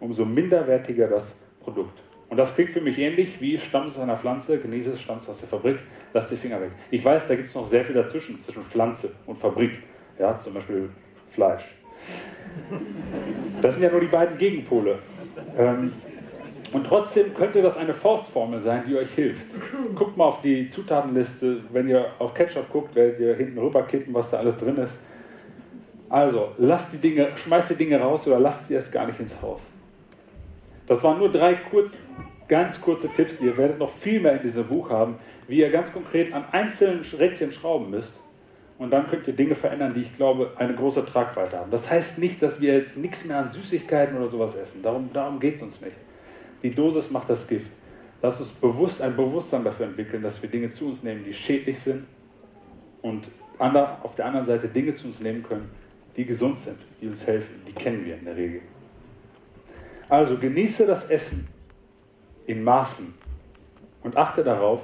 umso 0.00 0.24
minderwertiger 0.24 1.08
das 1.08 1.34
Produkt. 1.60 2.02
Und 2.28 2.36
das 2.36 2.54
klingt 2.54 2.70
für 2.70 2.80
mich 2.80 2.98
ähnlich 2.98 3.40
wie 3.40 3.58
stammt 3.58 3.92
es 3.92 3.98
einer 3.98 4.16
Pflanze, 4.16 4.58
genieße 4.58 4.92
es, 4.92 5.00
stammt 5.00 5.22
es 5.22 5.28
aus 5.28 5.38
der 5.38 5.48
Fabrik, 5.48 5.78
lass 6.12 6.28
die 6.28 6.36
Finger 6.36 6.60
weg. 6.60 6.72
Ich 6.90 7.04
weiß, 7.04 7.26
da 7.28 7.36
gibt 7.36 7.48
es 7.48 7.54
noch 7.54 7.70
sehr 7.70 7.84
viel 7.84 7.94
dazwischen, 7.94 8.42
zwischen 8.42 8.64
Pflanze 8.64 9.12
und 9.26 9.38
Fabrik. 9.38 9.70
Ja, 10.18 10.38
zum 10.38 10.54
Beispiel 10.54 10.90
Fleisch. 11.30 11.76
Das 13.62 13.74
sind 13.74 13.82
ja 13.82 13.90
nur 13.90 14.00
die 14.00 14.06
beiden 14.06 14.36
Gegenpole. 14.38 14.98
Ähm, 15.56 15.92
und 16.76 16.84
trotzdem 16.84 17.32
könnte 17.32 17.62
das 17.62 17.78
eine 17.78 17.94
Faustformel 17.94 18.60
sein, 18.60 18.84
die 18.86 18.96
euch 18.96 19.10
hilft. 19.14 19.46
Guckt 19.94 20.18
mal 20.18 20.26
auf 20.26 20.42
die 20.42 20.68
Zutatenliste. 20.68 21.62
Wenn 21.72 21.88
ihr 21.88 22.10
auf 22.18 22.34
Ketchup 22.34 22.70
guckt, 22.70 22.94
werdet 22.94 23.18
ihr 23.18 23.34
hinten 23.34 23.58
rüber 23.58 23.82
kippen, 23.84 24.12
was 24.12 24.28
da 24.28 24.36
alles 24.36 24.58
drin 24.58 24.76
ist. 24.76 24.98
Also, 26.10 26.50
lasst 26.58 26.92
die 26.92 26.98
Dinge, 26.98 27.28
schmeißt 27.34 27.70
die 27.70 27.76
Dinge 27.76 27.98
raus 27.98 28.26
oder 28.26 28.38
lasst 28.38 28.68
sie 28.68 28.74
erst 28.74 28.92
gar 28.92 29.06
nicht 29.06 29.18
ins 29.18 29.40
Haus. 29.40 29.62
Das 30.86 31.02
waren 31.02 31.18
nur 31.18 31.32
drei 31.32 31.54
kurz, 31.54 31.96
ganz 32.46 32.78
kurze 32.78 33.08
Tipps. 33.08 33.40
Ihr 33.40 33.56
werdet 33.56 33.78
noch 33.78 33.90
viel 33.90 34.20
mehr 34.20 34.34
in 34.34 34.42
diesem 34.42 34.66
Buch 34.66 34.90
haben, 34.90 35.16
wie 35.48 35.60
ihr 35.60 35.70
ganz 35.70 35.90
konkret 35.90 36.34
an 36.34 36.44
einzelnen 36.52 37.06
Rädchen 37.18 37.52
schrauben 37.52 37.88
müsst. 37.88 38.12
Und 38.76 38.90
dann 38.90 39.08
könnt 39.08 39.26
ihr 39.26 39.34
Dinge 39.34 39.54
verändern, 39.54 39.94
die 39.94 40.02
ich 40.02 40.14
glaube, 40.14 40.52
eine 40.56 40.74
große 40.74 41.06
Tragweite 41.06 41.56
haben. 41.58 41.70
Das 41.70 41.88
heißt 41.88 42.18
nicht, 42.18 42.42
dass 42.42 42.60
wir 42.60 42.74
jetzt 42.74 42.98
nichts 42.98 43.24
mehr 43.24 43.38
an 43.38 43.50
Süßigkeiten 43.50 44.14
oder 44.18 44.28
sowas 44.28 44.54
essen. 44.54 44.82
Darum, 44.82 45.08
darum 45.14 45.40
geht 45.40 45.54
es 45.54 45.62
uns 45.62 45.80
nicht. 45.80 45.96
Die 46.62 46.70
Dosis 46.70 47.10
macht 47.10 47.30
das 47.30 47.46
Gift. 47.46 47.70
Lass 48.22 48.40
uns 48.40 48.50
bewusst 48.50 49.02
ein 49.02 49.14
Bewusstsein 49.14 49.62
dafür 49.64 49.86
entwickeln, 49.86 50.22
dass 50.22 50.40
wir 50.42 50.48
Dinge 50.48 50.70
zu 50.70 50.86
uns 50.88 51.02
nehmen, 51.02 51.24
die 51.24 51.34
schädlich 51.34 51.78
sind 51.78 52.04
und 53.02 53.28
auf 53.58 54.14
der 54.16 54.26
anderen 54.26 54.46
Seite 54.46 54.68
Dinge 54.68 54.94
zu 54.94 55.06
uns 55.06 55.20
nehmen 55.20 55.42
können, 55.42 55.70
die 56.16 56.24
gesund 56.24 56.58
sind, 56.58 56.78
die 57.00 57.08
uns 57.08 57.26
helfen. 57.26 57.62
Die 57.66 57.72
kennen 57.72 58.04
wir 58.04 58.16
in 58.16 58.24
der 58.24 58.36
Regel. 58.36 58.60
Also 60.08 60.36
genieße 60.36 60.86
das 60.86 61.10
Essen 61.10 61.48
in 62.46 62.62
Maßen 62.62 63.14
und 64.02 64.16
achte 64.16 64.44
darauf, 64.44 64.82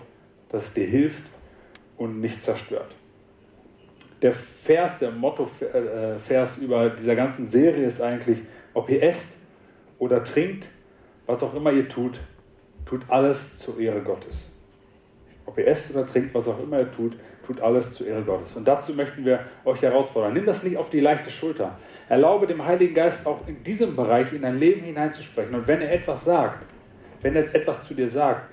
dass 0.51 0.65
es 0.65 0.75
dir 0.75 0.87
hilft 0.87 1.23
und 1.97 2.21
nicht 2.21 2.43
zerstört. 2.43 2.95
Der 4.21 4.33
Vers, 4.33 4.99
der 4.99 5.11
Motto-Vers 5.11 6.59
über 6.59 6.91
dieser 6.91 7.17
ganzen 7.17 7.49
Serie 7.49 7.87
ist 7.87 8.01
eigentlich, 8.01 8.39
ob 8.75 8.89
ihr 8.89 9.03
esst 9.03 9.37
oder 9.99 10.23
trinkt, 10.23 10.67
was 11.33 11.43
auch 11.43 11.55
immer 11.55 11.73
ihr 11.73 11.89
tut, 11.89 12.21
tut 12.85 13.01
alles 13.09 13.59
zur 13.59 13.81
Ehre 13.81 14.03
Gottes. 14.03 14.37
Ob 15.47 15.57
ihr 15.57 15.67
esst 15.67 15.91
oder 15.91 16.07
trinkt, 16.07 16.35
was 16.35 16.47
auch 16.47 16.63
immer 16.63 16.81
ihr 16.81 16.93
tut, 16.93 17.17
tut 17.47 17.59
alles 17.63 17.95
zur 17.95 18.07
Ehre 18.07 18.23
Gottes. 18.23 18.55
Und 18.55 18.69
dazu 18.69 18.93
möchten 18.93 19.25
wir 19.25 19.41
euch 19.65 19.81
herausfordern. 19.81 20.35
Nimm 20.35 20.45
das 20.45 20.63
nicht 20.63 20.77
auf 20.77 20.91
die 20.91 21.01
leichte 21.01 21.31
Schulter. 21.31 21.79
Erlaube 22.11 22.47
dem 22.47 22.63
Heiligen 22.63 22.95
Geist 22.95 23.27
auch 23.27 23.49
in 23.49 23.63
diesem 23.65 23.97
Bereich 23.97 24.31
in 24.35 24.43
dein 24.43 24.59
Leben 24.59 24.83
hineinzusprechen. 24.83 25.55
Und 25.55 25.67
wenn 25.67 25.81
er 25.81 25.93
etwas 25.93 26.23
sagt, 26.23 26.67
wenn 27.23 27.35
er 27.35 27.55
etwas 27.55 27.87
zu 27.87 27.95
dir 27.95 28.11
sagt, 28.11 28.51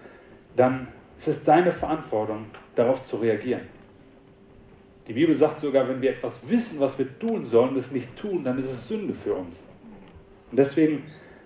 dann 0.56 0.88
ist 1.18 1.28
es 1.28 1.44
deine 1.44 1.74
Verantwortung, 1.74 2.46
darauf 2.76 3.04
zu 3.04 3.18
reagieren. 3.18 3.64
Die 5.06 5.14
Bibel 5.14 5.36
sagt 5.36 5.60
sogar, 5.60 5.90
wenn 5.90 6.02
wir 6.02 6.12
etwas 6.12 6.50
wissen, 6.50 6.80
was 6.80 6.98
wir 6.98 7.20
tun 7.20 7.46
sollen, 7.46 7.76
das 7.76 7.92
nicht 7.92 8.16
tun, 8.18 8.46
dann 8.46 8.58
ist 8.58 8.72
es 8.72 8.88
Sünde 8.88 9.14
für 9.14 9.34
uns. 9.34 9.58
Und 10.50 10.58
deswegen, 10.58 11.04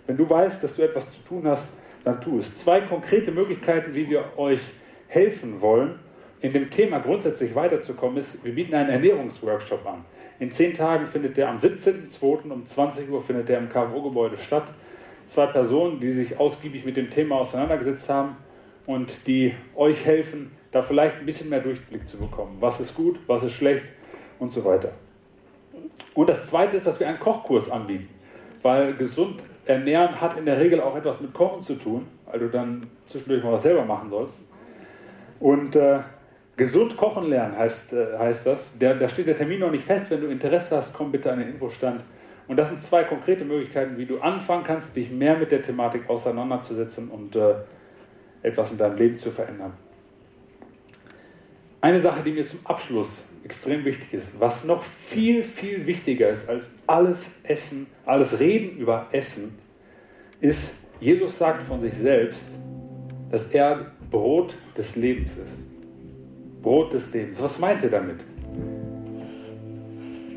wenn 0.07 0.17
du 0.17 0.29
weißt, 0.29 0.63
dass 0.63 0.75
du 0.75 0.81
etwas 0.81 1.05
zu 1.11 1.21
tun 1.27 1.43
hast, 1.45 1.67
dann 2.03 2.19
tu 2.21 2.39
es. 2.39 2.57
Zwei 2.57 2.81
konkrete 2.81 3.31
Möglichkeiten, 3.31 3.95
wie 3.95 4.09
wir 4.09 4.25
euch 4.37 4.61
helfen 5.07 5.61
wollen, 5.61 5.99
in 6.41 6.51
dem 6.51 6.69
Thema 6.69 6.99
grundsätzlich 6.99 7.55
weiterzukommen, 7.55 8.17
ist, 8.17 8.43
wir 8.43 8.53
bieten 8.53 8.75
einen 8.75 8.89
Ernährungsworkshop 8.89 9.85
an. 9.85 10.03
In 10.39 10.51
zehn 10.51 10.73
Tagen 10.73 11.07
findet 11.07 11.37
der 11.37 11.47
am 11.47 11.57
17.02. 11.57 12.51
um 12.51 12.65
20 12.65 13.09
Uhr 13.09 13.23
findet 13.23 13.47
der 13.47 13.59
im 13.59 13.69
KWO-Gebäude 13.69 14.37
statt. 14.37 14.65
Zwei 15.25 15.45
Personen, 15.45 16.01
die 16.01 16.11
sich 16.11 16.37
ausgiebig 16.37 16.83
mit 16.83 16.97
dem 16.97 17.09
Thema 17.09 17.37
auseinandergesetzt 17.37 18.09
haben 18.09 18.35
und 18.85 19.25
die 19.25 19.53
euch 19.75 20.05
helfen, 20.05 20.51
da 20.73 20.81
vielleicht 20.81 21.17
ein 21.19 21.25
bisschen 21.25 21.49
mehr 21.49 21.61
Durchblick 21.61 22.05
zu 22.07 22.17
bekommen. 22.17 22.57
Was 22.59 22.81
ist 22.81 22.93
gut, 22.93 23.19
was 23.27 23.43
ist 23.43 23.53
schlecht 23.53 23.85
und 24.39 24.51
so 24.51 24.65
weiter. 24.65 24.91
Und 26.13 26.27
das 26.27 26.47
Zweite 26.47 26.75
ist, 26.75 26.87
dass 26.87 26.99
wir 26.99 27.07
einen 27.07 27.19
Kochkurs 27.19 27.69
anbieten, 27.69 28.09
weil 28.61 28.95
gesund 28.95 29.39
ernähren 29.65 30.19
hat 30.19 30.37
in 30.37 30.45
der 30.45 30.59
Regel 30.59 30.81
auch 30.81 30.95
etwas 30.95 31.21
mit 31.21 31.33
Kochen 31.33 31.61
zu 31.61 31.75
tun, 31.75 32.07
weil 32.25 32.39
du 32.39 32.49
dann 32.49 32.87
zwischendurch 33.07 33.43
mal 33.43 33.53
was 33.53 33.63
selber 33.63 33.85
machen 33.85 34.09
sollst. 34.09 34.39
Und 35.39 35.75
äh, 35.75 35.99
Gesund 36.55 36.97
kochen 36.97 37.29
lernen 37.29 37.57
heißt, 37.57 37.93
äh, 37.93 38.17
heißt 38.17 38.45
das. 38.45 38.77
Der, 38.77 38.95
da 38.95 39.09
steht 39.09 39.27
der 39.27 39.35
Termin 39.35 39.59
noch 39.59 39.71
nicht 39.71 39.85
fest. 39.85 40.09
Wenn 40.09 40.21
du 40.21 40.27
Interesse 40.27 40.77
hast, 40.77 40.93
komm 40.93 41.11
bitte 41.11 41.31
an 41.31 41.39
den 41.39 41.49
Infostand. 41.49 42.01
Und 42.47 42.57
das 42.57 42.69
sind 42.69 42.83
zwei 42.83 43.03
konkrete 43.03 43.45
Möglichkeiten, 43.45 43.97
wie 43.97 44.05
du 44.05 44.19
anfangen 44.19 44.63
kannst, 44.63 44.95
dich 44.95 45.09
mehr 45.09 45.37
mit 45.37 45.51
der 45.51 45.63
Thematik 45.63 46.09
auseinanderzusetzen 46.09 47.09
und 47.09 47.35
äh, 47.35 47.55
etwas 48.41 48.71
in 48.71 48.77
deinem 48.77 48.97
Leben 48.97 49.17
zu 49.17 49.31
verändern. 49.31 49.73
Eine 51.81 51.99
Sache, 52.01 52.21
die 52.23 52.31
mir 52.31 52.45
zum 52.45 52.59
Abschluss 52.65 53.23
extrem 53.43 53.83
wichtig 53.85 54.13
ist, 54.13 54.39
was 54.39 54.63
noch 54.63 54.83
viel, 54.83 55.43
viel 55.43 55.85
wichtiger 55.85 56.29
ist 56.29 56.47
als 56.47 56.69
alles 56.87 57.31
Essen, 57.43 57.87
alles 58.05 58.39
Reden 58.39 58.77
über 58.77 59.07
Essen, 59.11 59.57
ist, 60.39 60.79
Jesus 60.99 61.37
sagt 61.37 61.63
von 61.63 61.81
sich 61.81 61.93
selbst, 61.93 62.43
dass 63.31 63.47
er 63.47 63.91
Brot 64.09 64.53
des 64.77 64.95
Lebens 64.95 65.31
ist. 65.31 65.57
Brot 66.61 66.93
des 66.93 67.13
Lebens. 67.13 67.41
Was 67.41 67.59
meint 67.59 67.83
er 67.83 67.89
damit? 67.89 68.19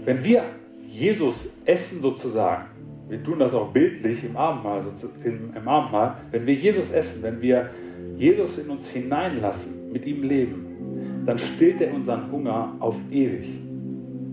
Wenn 0.05 0.23
wir 0.25 0.45
Jesus 0.89 1.49
essen 1.65 2.01
sozusagen, 2.01 2.67
wir 3.09 3.23
tun 3.23 3.39
das 3.39 3.55
auch 3.55 3.73
bildlich 3.73 4.25
im 4.25 4.37
Abendmahl, 4.37 4.83
im, 5.25 5.53
im 5.55 5.69
Abendmahl, 5.69 6.17
wenn 6.31 6.47
wir 6.47 6.55
Jesus 6.55 6.91
essen, 6.91 7.23
wenn 7.23 7.41
wir 7.41 7.71
Jesus 8.17 8.59
in 8.59 8.71
uns 8.71 8.89
hineinlassen, 8.91 9.93
mit 9.93 10.07
ihm 10.07 10.23
leben, 10.23 10.67
dann 11.27 11.39
stillt 11.39 11.81
er 11.81 11.93
unseren 11.93 12.31
Hunger 12.31 12.77
auf 12.79 12.97
ewig. 13.11 13.49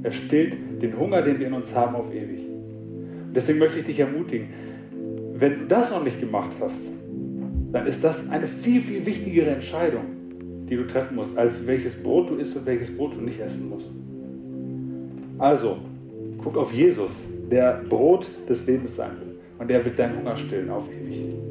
Er 0.04 0.12
stillt 0.12 0.82
den 0.82 0.98
Hunger, 0.98 1.22
den 1.22 1.40
wir 1.40 1.48
in 1.48 1.54
uns 1.54 1.74
haben, 1.74 1.96
auf 1.96 2.14
ewig. 2.14 2.42
Und 3.28 3.34
deswegen 3.36 3.60
möchte 3.60 3.80
ich 3.80 3.86
dich 3.86 4.00
ermutigen, 4.00 4.48
wenn 5.34 5.60
du 5.60 5.66
das 5.66 5.92
noch 5.92 6.04
nicht 6.04 6.20
gemacht 6.20 6.52
hast, 6.62 6.80
dann 7.72 7.88
ist 7.88 8.04
das 8.04 8.30
eine 8.30 8.46
viel, 8.46 8.82
viel 8.82 9.06
wichtigere 9.06 9.50
Entscheidung, 9.50 10.04
die 10.70 10.76
du 10.76 10.86
treffen 10.86 11.16
musst, 11.16 11.36
als 11.38 11.66
welches 11.66 12.02
Brot 12.02 12.30
du 12.30 12.36
isst 12.36 12.56
und 12.56 12.66
welches 12.66 12.96
Brot 12.96 13.16
du 13.16 13.22
nicht 13.22 13.40
essen 13.40 13.68
musst. 13.70 13.90
Also, 15.40 15.78
guck 16.38 16.56
auf 16.58 16.72
Jesus, 16.72 17.12
der 17.50 17.82
Brot 17.90 18.28
des 18.48 18.66
Lebens 18.68 18.96
sein 18.96 19.12
will. 19.20 19.40
Und 19.58 19.70
der 19.70 19.84
wird 19.84 19.98
deinen 19.98 20.20
Hunger 20.20 20.38
stillen 20.38 20.70
auf 20.70 20.88
ewig. 20.90 21.43